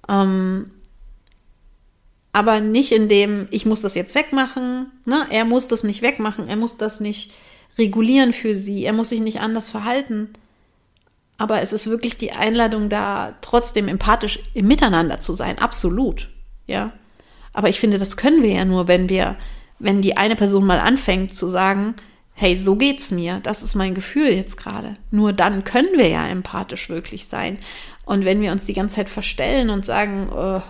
Ähm, 0.08 0.72
aber 2.34 2.60
nicht 2.60 2.92
in 2.92 3.08
dem, 3.10 3.48
ich 3.50 3.66
muss 3.66 3.82
das 3.82 3.96
jetzt 3.96 4.14
wegmachen. 4.14 4.92
Ne? 5.06 5.26
Er 5.32 5.44
muss 5.44 5.68
das 5.68 5.84
nicht 5.84 6.02
wegmachen, 6.02 6.48
er 6.48 6.56
muss 6.56 6.78
das 6.78 7.00
nicht 7.00 7.34
regulieren 7.78 8.34
für 8.34 8.56
sie, 8.56 8.86
er 8.86 8.94
muss 8.94 9.10
sich 9.10 9.22
nicht 9.22 9.40
anders 9.40 9.70
verhalten. 9.70 10.30
Aber 11.38 11.62
es 11.62 11.74
ist 11.74 11.90
wirklich 11.90 12.18
die 12.18 12.34
Einladung 12.34 12.90
da, 12.90 13.36
trotzdem 13.42 13.88
empathisch 13.88 14.40
im 14.54 14.68
Miteinander 14.68 15.20
zu 15.20 15.34
sein, 15.34 15.60
absolut. 15.60 16.30
Ja. 16.66 16.94
Aber 17.54 17.70
ich 17.70 17.80
finde, 17.80 17.98
das 17.98 18.18
können 18.18 18.44
wir 18.44 18.52
ja 18.52 18.66
nur, 18.66 18.88
wenn 18.88 19.10
wir, 19.10 19.36
wenn 19.80 20.02
die 20.02 20.18
eine 20.18 20.36
Person 20.36 20.66
mal 20.66 20.80
anfängt 20.80 21.34
zu 21.34 21.48
sagen, 21.48 21.96
hey, 22.34 22.56
so 22.56 22.76
geht's 22.76 23.10
mir, 23.12 23.40
das 23.42 23.64
ist 23.64 23.74
mein 23.74 23.96
Gefühl 23.96 24.28
jetzt 24.30 24.58
gerade. 24.58 24.96
Nur 25.10 25.34
dann 25.34 25.64
können 25.64 25.98
wir 25.98 26.08
ja 26.08 26.28
empathisch 26.28 26.88
wirklich 26.90 27.28
sein. 27.28 27.58
Und 28.08 28.24
wenn 28.24 28.42
wir 28.42 28.54
uns 28.54 28.64
die 28.64 28.74
ganze 28.74 28.96
Zeit 28.96 29.10
verstellen 29.10 29.70
und 29.70 29.86
sagen, 29.86 30.30
oh, 30.34 30.62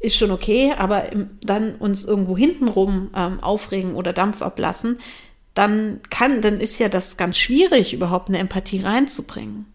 ist 0.00 0.16
schon 0.16 0.30
okay, 0.30 0.72
aber 0.78 1.10
dann 1.42 1.74
uns 1.74 2.06
irgendwo 2.06 2.38
hintenrum 2.38 3.10
ähm, 3.14 3.38
aufregen 3.40 3.94
oder 3.94 4.14
Dampf 4.14 4.40
ablassen, 4.40 4.98
dann 5.52 6.00
kann, 6.08 6.40
dann 6.40 6.56
ist 6.58 6.78
ja 6.78 6.88
das 6.88 7.18
ganz 7.18 7.36
schwierig, 7.36 7.92
überhaupt 7.92 8.30
eine 8.30 8.38
Empathie 8.38 8.80
reinzubringen. 8.80 9.66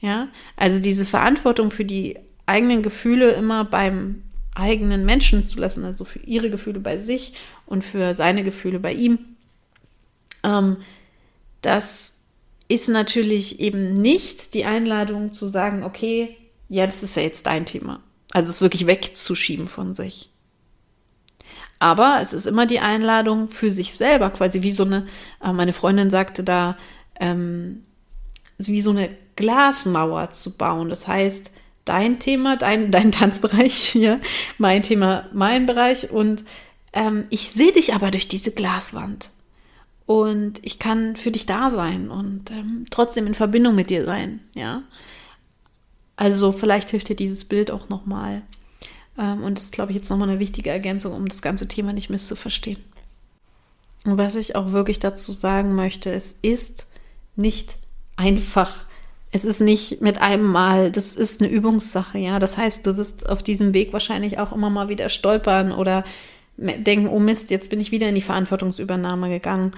Ja, 0.00 0.26
also 0.56 0.82
diese 0.82 1.04
Verantwortung 1.04 1.70
für 1.70 1.84
die 1.84 2.18
eigenen 2.46 2.82
Gefühle 2.82 3.30
immer 3.30 3.64
beim 3.64 4.24
eigenen 4.56 5.06
Menschen 5.06 5.46
zu 5.46 5.60
lassen, 5.60 5.84
also 5.84 6.04
für 6.04 6.18
ihre 6.18 6.50
Gefühle 6.50 6.80
bei 6.80 6.98
sich 6.98 7.34
und 7.64 7.84
für 7.84 8.12
seine 8.14 8.42
Gefühle 8.42 8.80
bei 8.80 8.92
ihm, 8.92 9.20
ähm, 10.42 10.78
das 11.60 12.21
ist 12.72 12.88
natürlich 12.88 13.60
eben 13.60 13.92
nicht 13.92 14.54
die 14.54 14.64
Einladung 14.64 15.32
zu 15.32 15.46
sagen, 15.46 15.84
okay, 15.84 16.36
ja, 16.70 16.86
das 16.86 17.02
ist 17.02 17.16
ja 17.16 17.22
jetzt 17.22 17.44
dein 17.46 17.66
Thema. 17.66 18.00
Also 18.32 18.50
es 18.50 18.62
wirklich 18.62 18.86
wegzuschieben 18.86 19.68
von 19.68 19.92
sich. 19.92 20.30
Aber 21.78 22.20
es 22.22 22.32
ist 22.32 22.46
immer 22.46 22.64
die 22.64 22.78
Einladung 22.78 23.50
für 23.50 23.70
sich 23.70 23.92
selber, 23.92 24.30
quasi 24.30 24.62
wie 24.62 24.72
so 24.72 24.84
eine, 24.84 25.06
äh, 25.44 25.52
meine 25.52 25.74
Freundin 25.74 26.08
sagte 26.08 26.44
da, 26.44 26.78
ähm, 27.20 27.84
wie 28.56 28.80
so 28.80 28.90
eine 28.90 29.10
Glasmauer 29.36 30.30
zu 30.30 30.56
bauen. 30.56 30.88
Das 30.88 31.06
heißt, 31.06 31.50
dein 31.84 32.20
Thema, 32.20 32.56
dein, 32.56 32.90
dein 32.90 33.12
Tanzbereich 33.12 33.74
hier, 33.74 34.18
mein 34.56 34.80
Thema, 34.80 35.28
mein 35.34 35.66
Bereich 35.66 36.10
und 36.10 36.44
ähm, 36.94 37.24
ich 37.28 37.50
sehe 37.50 37.72
dich 37.72 37.92
aber 37.94 38.10
durch 38.10 38.28
diese 38.28 38.52
Glaswand 38.52 39.30
und 40.12 40.60
ich 40.62 40.78
kann 40.78 41.16
für 41.16 41.30
dich 41.30 41.46
da 41.46 41.70
sein 41.70 42.10
und 42.10 42.50
ähm, 42.50 42.84
trotzdem 42.90 43.26
in 43.26 43.32
Verbindung 43.32 43.74
mit 43.74 43.88
dir 43.88 44.04
sein, 44.04 44.40
ja. 44.54 44.82
Also 46.16 46.52
vielleicht 46.52 46.90
hilft 46.90 47.08
dir 47.08 47.16
dieses 47.16 47.46
Bild 47.46 47.70
auch 47.70 47.88
nochmal. 47.88 48.42
Ähm, 49.18 49.42
und 49.42 49.56
das 49.56 49.64
ist, 49.64 49.72
glaube 49.72 49.90
ich, 49.90 49.96
jetzt 49.96 50.10
nochmal 50.10 50.28
eine 50.28 50.38
wichtige 50.38 50.68
Ergänzung, 50.68 51.14
um 51.14 51.26
das 51.26 51.40
ganze 51.40 51.66
Thema 51.66 51.94
nicht 51.94 52.10
misszuverstehen. 52.10 52.82
Und 54.04 54.18
was 54.18 54.36
ich 54.36 54.54
auch 54.54 54.72
wirklich 54.72 54.98
dazu 54.98 55.32
sagen 55.32 55.74
möchte, 55.74 56.12
es 56.12 56.38
ist 56.42 56.88
nicht 57.34 57.76
einfach. 58.16 58.84
Es 59.30 59.46
ist 59.46 59.60
nicht 59.60 60.02
mit 60.02 60.20
einem 60.20 60.44
Mal, 60.44 60.92
das 60.92 61.16
ist 61.16 61.40
eine 61.40 61.50
Übungssache, 61.50 62.18
ja. 62.18 62.38
Das 62.38 62.58
heißt, 62.58 62.84
du 62.84 62.98
wirst 62.98 63.26
auf 63.30 63.42
diesem 63.42 63.72
Weg 63.72 63.94
wahrscheinlich 63.94 64.38
auch 64.38 64.52
immer 64.52 64.68
mal 64.68 64.90
wieder 64.90 65.08
stolpern 65.08 65.72
oder 65.72 66.04
denken, 66.58 67.08
oh 67.08 67.18
Mist, 67.18 67.50
jetzt 67.50 67.70
bin 67.70 67.80
ich 67.80 67.92
wieder 67.92 68.10
in 68.10 68.14
die 68.14 68.20
Verantwortungsübernahme 68.20 69.30
gegangen. 69.30 69.72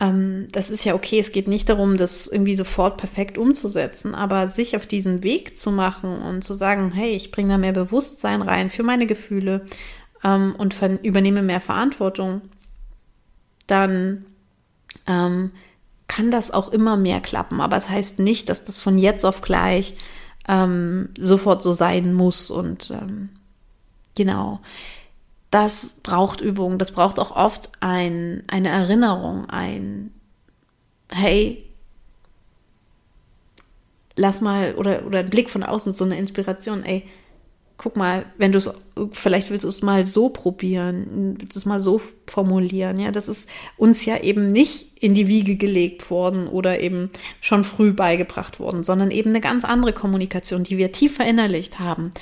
Ähm, 0.00 0.48
das 0.52 0.70
ist 0.70 0.84
ja 0.84 0.94
okay. 0.94 1.18
Es 1.18 1.32
geht 1.32 1.48
nicht 1.48 1.68
darum, 1.68 1.96
das 1.96 2.26
irgendwie 2.26 2.54
sofort 2.54 2.96
perfekt 2.96 3.38
umzusetzen, 3.38 4.14
aber 4.14 4.46
sich 4.46 4.76
auf 4.76 4.86
diesen 4.86 5.22
Weg 5.22 5.56
zu 5.56 5.70
machen 5.70 6.18
und 6.18 6.42
zu 6.42 6.54
sagen, 6.54 6.90
hey, 6.92 7.14
ich 7.14 7.30
bringe 7.30 7.50
da 7.50 7.58
mehr 7.58 7.72
Bewusstsein 7.72 8.42
rein 8.42 8.70
für 8.70 8.82
meine 8.82 9.06
Gefühle 9.06 9.64
ähm, 10.22 10.54
und 10.56 10.74
übernehme 11.02 11.42
mehr 11.42 11.60
Verantwortung, 11.60 12.42
dann 13.66 14.26
ähm, 15.06 15.52
kann 16.08 16.30
das 16.30 16.50
auch 16.50 16.70
immer 16.70 16.96
mehr 16.96 17.20
klappen. 17.20 17.60
Aber 17.60 17.76
es 17.76 17.84
das 17.84 17.92
heißt 17.92 18.18
nicht, 18.18 18.48
dass 18.48 18.64
das 18.64 18.78
von 18.78 18.98
jetzt 18.98 19.24
auf 19.24 19.40
gleich 19.40 19.94
ähm, 20.48 21.10
sofort 21.18 21.62
so 21.62 21.72
sein 21.72 22.14
muss. 22.14 22.50
Und 22.50 22.90
ähm, 22.90 23.30
genau, 24.14 24.60
das 25.54 26.00
braucht 26.02 26.40
Übung. 26.40 26.78
Das 26.78 26.90
braucht 26.90 27.20
auch 27.20 27.30
oft 27.30 27.70
ein, 27.78 28.42
eine 28.48 28.70
Erinnerung, 28.70 29.48
ein 29.48 30.10
Hey, 31.12 31.64
lass 34.16 34.40
mal, 34.40 34.74
oder, 34.74 35.06
oder 35.06 35.20
ein 35.20 35.30
Blick 35.30 35.48
von 35.48 35.62
außen, 35.62 35.92
so 35.92 36.04
eine 36.04 36.18
Inspiration, 36.18 36.82
ey, 36.82 37.08
guck 37.76 37.96
mal, 37.96 38.24
wenn 38.38 38.52
du 38.52 38.58
es, 38.58 38.70
vielleicht 39.12 39.50
willst 39.50 39.64
du 39.64 39.68
es 39.68 39.82
mal 39.82 40.04
so 40.04 40.28
probieren, 40.28 41.36
willst 41.38 41.56
du 41.56 41.58
es 41.58 41.66
mal 41.66 41.80
so 41.80 42.00
formulieren, 42.26 42.98
ja, 42.98 43.10
das 43.10 43.28
ist 43.28 43.48
uns 43.76 44.04
ja 44.04 44.20
eben 44.20 44.52
nicht 44.52 45.02
in 45.02 45.14
die 45.14 45.26
Wiege 45.26 45.56
gelegt 45.56 46.08
worden 46.08 46.46
oder 46.46 46.80
eben 46.80 47.10
schon 47.40 47.64
früh 47.64 47.92
beigebracht 47.92 48.60
worden, 48.60 48.84
sondern 48.84 49.10
eben 49.10 49.30
eine 49.30 49.40
ganz 49.40 49.64
andere 49.64 49.92
Kommunikation, 49.92 50.62
die 50.62 50.78
wir 50.78 50.92
tief 50.92 51.16
verinnerlicht 51.16 51.80
haben, 51.80 52.12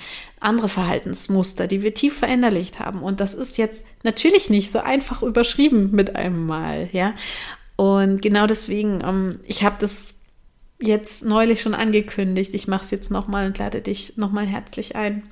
andere 0.41 0.69
Verhaltensmuster, 0.69 1.67
die 1.67 1.83
wir 1.83 1.95
tief 1.95 2.17
verinnerlicht 2.17 2.81
haben. 2.81 3.03
Und 3.03 3.21
das 3.21 3.35
ist 3.35 3.59
jetzt 3.59 3.85
natürlich 4.03 4.49
nicht 4.49 4.73
so 4.73 4.79
einfach 4.79 5.23
überschrieben 5.23 5.91
mit 5.93 6.17
einem 6.17 6.47
Mal, 6.47 6.88
ja, 6.93 7.15
und 7.77 8.23
genau 8.23 8.47
deswegen, 8.47 9.03
ähm, 9.05 9.41
ich 9.45 9.65
habe 9.65 9.77
das 9.81 10.23
jetzt 10.81 11.25
neulich 11.25 11.61
schon 11.61 11.75
angekündigt, 11.75 12.55
ich 12.55 12.69
mache 12.69 12.85
es 12.85 12.91
jetzt 12.91 13.11
nochmal 13.11 13.47
und 13.47 13.59
lade 13.59 13.81
dich 13.81 14.17
nochmal 14.17 14.47
herzlich 14.47 14.97
ein 14.97 15.23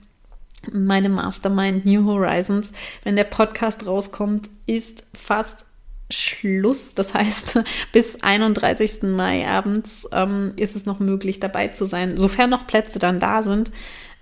meine 0.70 1.08
Mastermind 1.08 1.84
New 1.84 2.06
Horizons. 2.06 2.72
Wenn 3.04 3.16
der 3.16 3.24
Podcast 3.24 3.86
rauskommt, 3.86 4.50
ist 4.66 5.04
fast 5.16 5.66
Schluss. 6.10 6.94
Das 6.94 7.14
heißt, 7.14 7.60
bis 7.92 8.22
31. 8.22 9.02
Mai 9.02 9.46
abends 9.46 10.08
ähm, 10.12 10.52
ist 10.56 10.76
es 10.76 10.86
noch 10.86 11.00
möglich, 11.00 11.40
dabei 11.40 11.68
zu 11.68 11.84
sein, 11.84 12.16
sofern 12.16 12.50
noch 12.50 12.66
Plätze 12.66 12.98
dann 12.98 13.20
da 13.20 13.42
sind. 13.42 13.70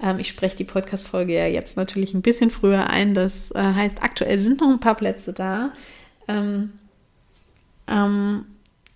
Ähm, 0.03 0.19
ich 0.19 0.29
spreche 0.29 0.57
die 0.57 0.65
Podcast-Folge 0.65 1.35
ja 1.35 1.47
jetzt 1.47 1.77
natürlich 1.77 2.15
ein 2.15 2.23
bisschen 2.23 2.51
früher 2.51 2.89
ein. 2.89 3.15
Das 3.15 3.51
äh, 3.53 3.59
heißt, 3.61 4.03
aktuell 4.03 4.39
sind 4.39 4.61
noch 4.61 4.69
ein 4.69 4.81
paar 4.81 4.97
Plätze 4.97 5.33
da. 5.33 5.73
Ähm, 6.29 6.73
am 7.87 8.47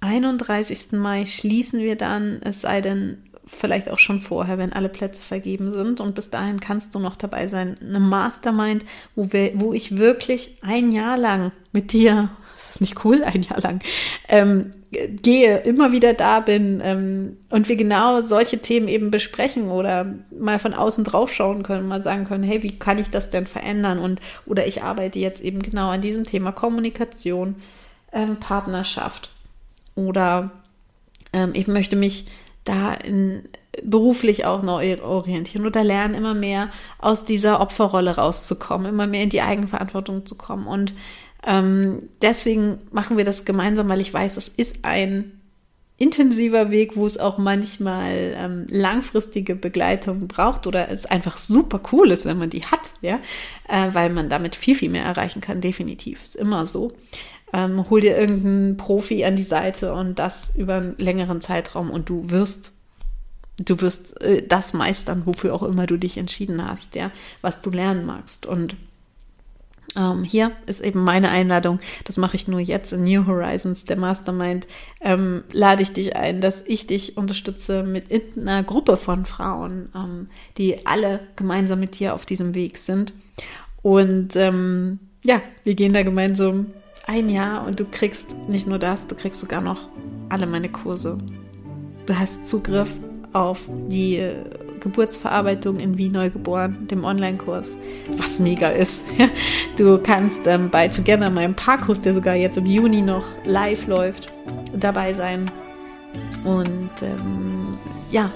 31. 0.00 0.92
Mai 0.92 1.26
schließen 1.26 1.81
wir 1.81 1.96
dann, 1.96 2.40
es 2.42 2.61
sei 2.61 2.81
denn, 2.81 3.22
vielleicht 3.53 3.91
auch 3.91 3.99
schon 3.99 4.21
vorher, 4.21 4.59
wenn 4.59 4.73
alle 4.73 4.88
Plätze 4.88 5.23
vergeben 5.23 5.71
sind. 5.71 6.01
Und 6.01 6.15
bis 6.15 6.31
dahin 6.31 6.61
kannst 6.61 6.95
du 6.95 6.99
noch 6.99 7.17
dabei 7.17 7.47
sein. 7.47 7.77
Eine 7.81 8.01
Mastermind, 8.01 8.85
wo, 9.15 9.33
wir, 9.33 9.53
wo 9.55 9.73
ich 9.73 9.99
wirklich 9.99 10.57
ein 10.62 10.91
Jahr 10.91 11.17
lang 11.17 11.53
mit 11.73 11.93
dir, 11.93 12.31
das 12.55 12.71
ist 12.71 12.81
nicht 12.81 13.05
cool, 13.05 13.23
ein 13.23 13.43
Jahr 13.43 13.61
lang, 13.61 13.81
ähm, 14.29 14.73
gehe, 14.91 15.59
immer 15.59 15.93
wieder 15.93 16.12
da 16.12 16.41
bin 16.41 16.83
ähm, 16.85 17.38
und 17.49 17.69
wir 17.69 17.77
genau 17.77 18.21
solche 18.21 18.59
Themen 18.59 18.88
eben 18.88 19.11
besprechen 19.11 19.71
oder 19.71 20.15
mal 20.31 20.59
von 20.59 20.75
außen 20.75 21.05
drauf 21.05 21.33
schauen 21.33 21.62
können, 21.62 21.88
mal 21.88 22.03
sagen 22.03 22.25
können, 22.25 22.45
hey, 22.45 22.62
wie 22.62 22.79
kann 22.79 22.99
ich 22.99 23.09
das 23.09 23.31
denn 23.31 23.47
verändern? 23.47 23.99
Und 23.99 24.21
oder 24.45 24.67
ich 24.67 24.83
arbeite 24.83 25.19
jetzt 25.19 25.43
eben 25.43 25.61
genau 25.61 25.88
an 25.88 26.03
diesem 26.03 26.25
Thema 26.25 26.53
Kommunikation, 26.53 27.57
ähm, 28.12 28.37
Partnerschaft 28.37 29.31
oder 29.95 30.51
ähm, 31.33 31.53
ich 31.55 31.69
möchte 31.69 31.97
mich 31.97 32.27
da 32.64 32.94
in, 32.94 33.42
beruflich 33.83 34.44
auch 34.44 34.62
neu 34.62 35.01
orientieren 35.03 35.66
oder 35.66 35.83
lernen, 35.83 36.14
immer 36.14 36.35
mehr 36.35 36.70
aus 36.98 37.25
dieser 37.25 37.61
Opferrolle 37.61 38.16
rauszukommen, 38.16 38.87
immer 38.87 39.07
mehr 39.07 39.22
in 39.22 39.31
die 39.31 39.40
Eigenverantwortung 39.40 40.27
zu 40.27 40.37
kommen. 40.37 40.66
Und 40.66 40.92
ähm, 41.46 42.09
deswegen 42.20 42.79
machen 42.90 43.16
wir 43.16 43.25
das 43.25 43.44
gemeinsam, 43.44 43.88
weil 43.88 44.01
ich 44.01 44.12
weiß, 44.12 44.37
es 44.37 44.48
ist 44.48 44.81
ein 44.83 45.40
intensiver 45.96 46.70
Weg, 46.70 46.96
wo 46.96 47.07
es 47.07 47.18
auch 47.18 47.38
manchmal 47.38 48.35
ähm, 48.37 48.66
langfristige 48.68 49.55
Begleitung 49.55 50.27
braucht 50.27 50.66
oder 50.66 50.90
es 50.90 51.07
einfach 51.07 51.38
super 51.38 51.81
cool 51.92 52.11
ist, 52.11 52.25
wenn 52.25 52.38
man 52.38 52.51
die 52.51 52.64
hat, 52.64 52.94
ja, 53.03 53.20
äh, 53.68 53.88
weil 53.92 54.11
man 54.11 54.29
damit 54.29 54.57
viel, 54.57 54.75
viel 54.75 54.90
mehr 54.90 55.05
erreichen 55.05 55.40
kann, 55.40 55.61
definitiv. 55.61 56.25
Ist 56.25 56.37
immer 56.37 56.66
so. 56.66 56.92
Ähm, 57.53 57.88
hol 57.91 58.01
dir 58.01 58.17
irgendeinen 58.17 58.77
Profi 58.77 59.25
an 59.25 59.37
die 59.37 59.43
Seite 59.43 59.95
und 59.95 60.19
das 60.19 60.57
über 60.57 60.77
einen 60.77 60.95
längeren 60.99 61.41
Zeitraum 61.41 61.91
und 61.91 62.09
du 62.09 62.31
wirst 62.31 62.73
du 63.59 63.81
wirst 63.81 64.21
äh, 64.23 64.47
das 64.47 64.73
meistern, 64.73 65.27
wofür 65.27 65.55
auch 65.55 65.62
immer 65.62 65.87
du 65.87 65.97
dich 65.97 66.17
entschieden 66.17 66.67
hast, 66.67 66.95
ja, 66.95 67.11
was 67.41 67.61
du 67.61 67.71
lernen 67.71 68.07
magst. 68.07 68.47
Und 68.47 68.77
ähm, 69.97 70.25
hier 70.25 70.53
ist 70.67 70.81
eben 70.81 71.05
meine 71.05 71.31
Einladung, 71.31 71.81
das 72.05 72.17
mache 72.17 72.37
ich 72.37 72.49
nur 72.49 72.61
jetzt 72.61 72.93
in 72.93 73.05
New 73.05 73.27
Horizons, 73.27 73.85
der 73.85 73.97
Mastermind, 73.97 74.67
ähm, 75.01 75.45
lade 75.53 75.83
ich 75.83 75.93
dich 75.93 76.17
ein, 76.17 76.41
dass 76.41 76.62
ich 76.67 76.87
dich 76.87 77.17
unterstütze 77.17 77.83
mit 77.83 78.07
einer 78.37 78.62
Gruppe 78.62 78.97
von 78.97 79.27
Frauen, 79.27 79.91
ähm, 79.95 80.29
die 80.57 80.87
alle 80.87 81.21
gemeinsam 81.37 81.81
mit 81.81 81.99
dir 81.99 82.15
auf 82.15 82.25
diesem 82.25 82.55
Weg 82.55 82.79
sind. 82.79 83.12
Und 83.83 84.37
ähm, 84.37 84.99
ja, 85.25 85.43
wir 85.65 85.75
gehen 85.75 85.93
da 85.93 86.03
gemeinsam 86.03 86.67
ein 87.07 87.29
Jahr 87.29 87.67
und 87.67 87.81
du 87.81 87.85
kriegst 87.85 88.37
nicht 88.49 88.67
nur 88.67 88.79
das, 88.79 89.07
du 89.07 89.15
kriegst 89.15 89.41
sogar 89.41 89.61
noch 89.61 89.88
alle 90.29 90.47
meine 90.47 90.69
Kurse. 90.69 91.19
Du 92.07 92.19
hast 92.19 92.47
Zugriff 92.47 92.91
auf 93.33 93.61
die 93.88 94.17
äh, 94.17 94.45
Geburtsverarbeitung 94.81 95.79
in 95.79 95.97
Wie 95.97 96.09
Neugeboren, 96.09 96.88
dem 96.88 97.05
Online-Kurs, 97.05 97.77
was 98.17 98.38
mega 98.41 98.69
ist. 98.69 99.05
Du 99.77 99.97
kannst 99.97 100.47
ähm, 100.47 100.69
bei 100.69 100.88
Together, 100.88 101.31
meinem 101.31 101.55
Parkkurs, 101.55 102.03
der 102.03 102.12
sogar 102.12 102.35
jetzt 102.35 102.59
im 102.59 102.67
Juni 102.67 103.01
noch 103.01 103.25
live 103.47 103.87
läuft, 103.87 104.31
dabei 104.75 105.15
sein. 105.15 105.51
Und 106.45 106.91
ähm, 107.01 107.79
ja, 108.11 108.31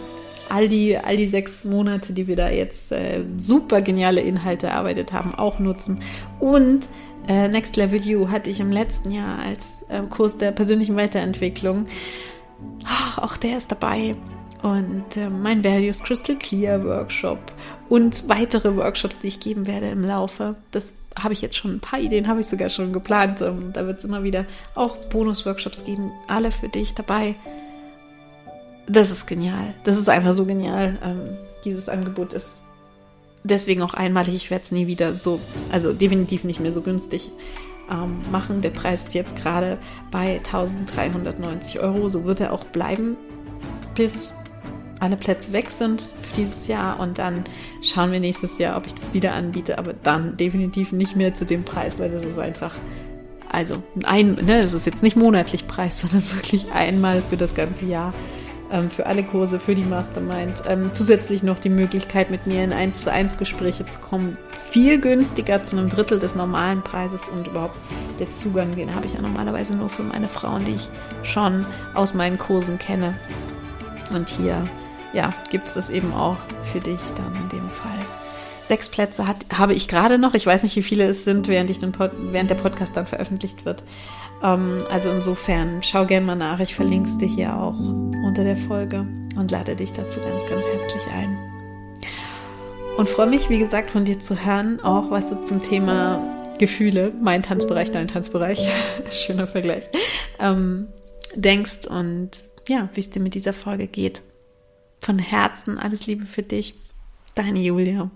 all 0.48 0.68
die, 0.68 0.96
all 0.96 1.18
die 1.18 1.28
sechs 1.28 1.64
Monate, 1.66 2.14
die 2.14 2.26
wir 2.26 2.36
da 2.36 2.48
jetzt 2.48 2.90
äh, 2.90 3.22
super 3.36 3.82
geniale 3.82 4.22
Inhalte 4.22 4.68
erarbeitet 4.68 5.12
haben, 5.12 5.34
auch 5.34 5.58
nutzen. 5.58 6.00
Und 6.40 6.88
Next 7.26 7.76
Level 7.76 8.00
You 8.00 8.28
hatte 8.28 8.50
ich 8.50 8.60
im 8.60 8.70
letzten 8.70 9.10
Jahr 9.10 9.38
als 9.38 9.84
äh, 9.88 10.02
Kurs 10.08 10.38
der 10.38 10.52
persönlichen 10.52 10.96
Weiterentwicklung. 10.96 11.86
Oh, 12.84 13.20
auch 13.22 13.36
der 13.36 13.58
ist 13.58 13.70
dabei. 13.70 14.16
Und 14.62 15.16
äh, 15.16 15.28
mein 15.28 15.62
Values 15.62 16.02
Crystal 16.02 16.36
Clear 16.36 16.82
Workshop 16.84 17.38
und 17.88 18.28
weitere 18.28 18.74
Workshops, 18.76 19.20
die 19.20 19.28
ich 19.28 19.40
geben 19.40 19.66
werde 19.66 19.88
im 19.88 20.02
Laufe. 20.02 20.56
Das 20.70 20.94
habe 21.20 21.34
ich 21.34 21.42
jetzt 21.42 21.56
schon 21.56 21.76
ein 21.76 21.80
paar 21.80 22.00
Ideen, 22.00 22.28
habe 22.28 22.40
ich 22.40 22.46
sogar 22.46 22.68
schon 22.68 22.92
geplant. 22.92 23.42
Ähm, 23.42 23.72
da 23.72 23.86
wird 23.86 23.98
es 23.98 24.04
immer 24.04 24.22
wieder 24.22 24.44
auch 24.74 24.96
Bonus-Workshops 24.96 25.84
geben, 25.84 26.10
alle 26.26 26.50
für 26.50 26.68
dich 26.68 26.94
dabei. 26.94 27.34
Das 28.88 29.10
ist 29.10 29.26
genial. 29.26 29.74
Das 29.84 29.96
ist 29.96 30.08
einfach 30.08 30.32
so 30.32 30.44
genial. 30.44 30.98
Ähm, 31.04 31.36
dieses 31.64 31.88
Angebot 31.88 32.32
ist 32.32 32.62
deswegen 33.46 33.82
auch 33.82 33.94
einmalig. 33.94 34.34
Ich 34.34 34.50
werde 34.50 34.62
es 34.62 34.72
nie 34.72 34.86
wieder 34.86 35.14
so, 35.14 35.40
also 35.72 35.92
definitiv 35.92 36.44
nicht 36.44 36.60
mehr 36.60 36.72
so 36.72 36.82
günstig 36.82 37.30
ähm, 37.90 38.20
machen. 38.30 38.60
Der 38.60 38.70
Preis 38.70 39.08
ist 39.08 39.14
jetzt 39.14 39.36
gerade 39.36 39.78
bei 40.10 40.36
1390 40.38 41.80
Euro. 41.80 42.08
So 42.08 42.24
wird 42.24 42.40
er 42.40 42.52
auch 42.52 42.64
bleiben, 42.64 43.16
bis 43.94 44.34
alle 44.98 45.16
Plätze 45.16 45.52
weg 45.52 45.70
sind 45.70 46.10
für 46.22 46.36
dieses 46.36 46.68
Jahr. 46.68 47.00
Und 47.00 47.18
dann 47.18 47.44
schauen 47.82 48.12
wir 48.12 48.20
nächstes 48.20 48.58
Jahr, 48.58 48.76
ob 48.76 48.86
ich 48.86 48.94
das 48.94 49.14
wieder 49.14 49.32
anbiete. 49.32 49.78
Aber 49.78 49.92
dann 49.92 50.36
definitiv 50.36 50.92
nicht 50.92 51.16
mehr 51.16 51.34
zu 51.34 51.44
dem 51.44 51.64
Preis, 51.64 51.98
weil 51.98 52.10
das 52.10 52.24
ist 52.24 52.38
einfach. 52.38 52.74
Also, 53.48 53.82
ein, 54.02 54.34
ne, 54.34 54.60
das 54.60 54.72
ist 54.72 54.86
jetzt 54.86 55.02
nicht 55.02 55.16
monatlich 55.16 55.66
Preis, 55.66 56.00
sondern 56.00 56.24
wirklich 56.34 56.72
einmal 56.72 57.22
für 57.22 57.36
das 57.36 57.54
ganze 57.54 57.86
Jahr 57.86 58.12
für 58.90 59.06
alle 59.06 59.24
Kurse, 59.24 59.60
für 59.60 59.74
die 59.74 59.84
Mastermind. 59.84 60.64
Ähm, 60.68 60.90
zusätzlich 60.92 61.42
noch 61.42 61.58
die 61.58 61.68
Möglichkeit, 61.68 62.30
mit 62.30 62.46
mir 62.46 62.64
in 62.64 62.72
1 62.72 63.02
zu 63.02 63.12
1 63.12 63.38
Gespräche 63.38 63.86
zu 63.86 63.98
kommen. 63.98 64.36
Viel 64.56 65.00
günstiger 65.00 65.62
zu 65.62 65.76
einem 65.76 65.88
Drittel 65.88 66.18
des 66.18 66.34
normalen 66.34 66.82
Preises 66.82 67.28
und 67.28 67.46
überhaupt 67.46 67.78
der 68.18 68.30
Zugang, 68.30 68.74
den 68.74 68.94
habe 68.94 69.06
ich 69.06 69.14
ja 69.14 69.22
normalerweise 69.22 69.76
nur 69.76 69.88
für 69.88 70.02
meine 70.02 70.28
Frauen, 70.28 70.64
die 70.64 70.74
ich 70.74 70.88
schon 71.22 71.66
aus 71.94 72.14
meinen 72.14 72.38
Kursen 72.38 72.78
kenne. 72.78 73.14
Und 74.10 74.28
hier, 74.28 74.68
ja, 75.12 75.32
gibt 75.50 75.68
es 75.68 75.74
das 75.74 75.90
eben 75.90 76.12
auch 76.12 76.36
für 76.64 76.80
dich 76.80 77.00
dann 77.16 77.34
in 77.34 77.48
dem 77.48 77.68
Fall. 77.70 77.98
Sechs 78.64 78.88
Plätze 78.88 79.28
hat, 79.28 79.46
habe 79.56 79.74
ich 79.74 79.86
gerade 79.86 80.18
noch. 80.18 80.34
Ich 80.34 80.44
weiß 80.44 80.64
nicht, 80.64 80.74
wie 80.74 80.82
viele 80.82 81.04
es 81.04 81.24
sind, 81.24 81.46
während, 81.46 81.70
ich 81.70 81.78
den 81.78 81.92
Pod, 81.92 82.10
während 82.16 82.50
der 82.50 82.56
Podcast 82.56 82.96
dann 82.96 83.06
veröffentlicht 83.06 83.64
wird. 83.64 83.84
Ähm, 84.42 84.78
also 84.90 85.10
insofern, 85.10 85.82
schau 85.82 86.06
gerne 86.06 86.26
mal 86.26 86.36
nach. 86.36 86.60
Ich 86.60 86.74
verlinke 86.74 87.08
es 87.08 87.18
dir 87.18 87.28
hier 87.28 87.56
auch 87.56 87.78
unter 87.78 88.44
der 88.44 88.56
Folge 88.56 89.06
und 89.36 89.50
lade 89.50 89.76
dich 89.76 89.92
dazu 89.92 90.20
ganz, 90.20 90.46
ganz 90.46 90.66
herzlich 90.66 91.06
ein. 91.12 91.36
Und 92.96 93.08
freue 93.08 93.26
mich, 93.26 93.50
wie 93.50 93.58
gesagt, 93.58 93.90
von 93.90 94.04
dir 94.04 94.18
zu 94.20 94.46
hören, 94.46 94.80
auch 94.80 95.10
was 95.10 95.28
du 95.28 95.42
zum 95.44 95.60
Thema 95.60 96.22
Gefühle, 96.58 97.12
mein 97.20 97.42
Tanzbereich, 97.42 97.90
dein 97.90 98.08
Tanzbereich, 98.08 98.60
schöner 99.10 99.46
Vergleich, 99.46 99.88
ähm, 100.38 100.88
denkst 101.34 101.86
und 101.86 102.40
ja, 102.68 102.88
wie 102.94 103.00
es 103.00 103.10
dir 103.10 103.20
mit 103.20 103.34
dieser 103.34 103.52
Folge 103.52 103.86
geht. 103.86 104.22
Von 105.00 105.18
Herzen 105.18 105.78
alles 105.78 106.06
Liebe 106.06 106.24
für 106.24 106.42
dich, 106.42 106.74
deine 107.34 107.60
Julia. 107.60 108.10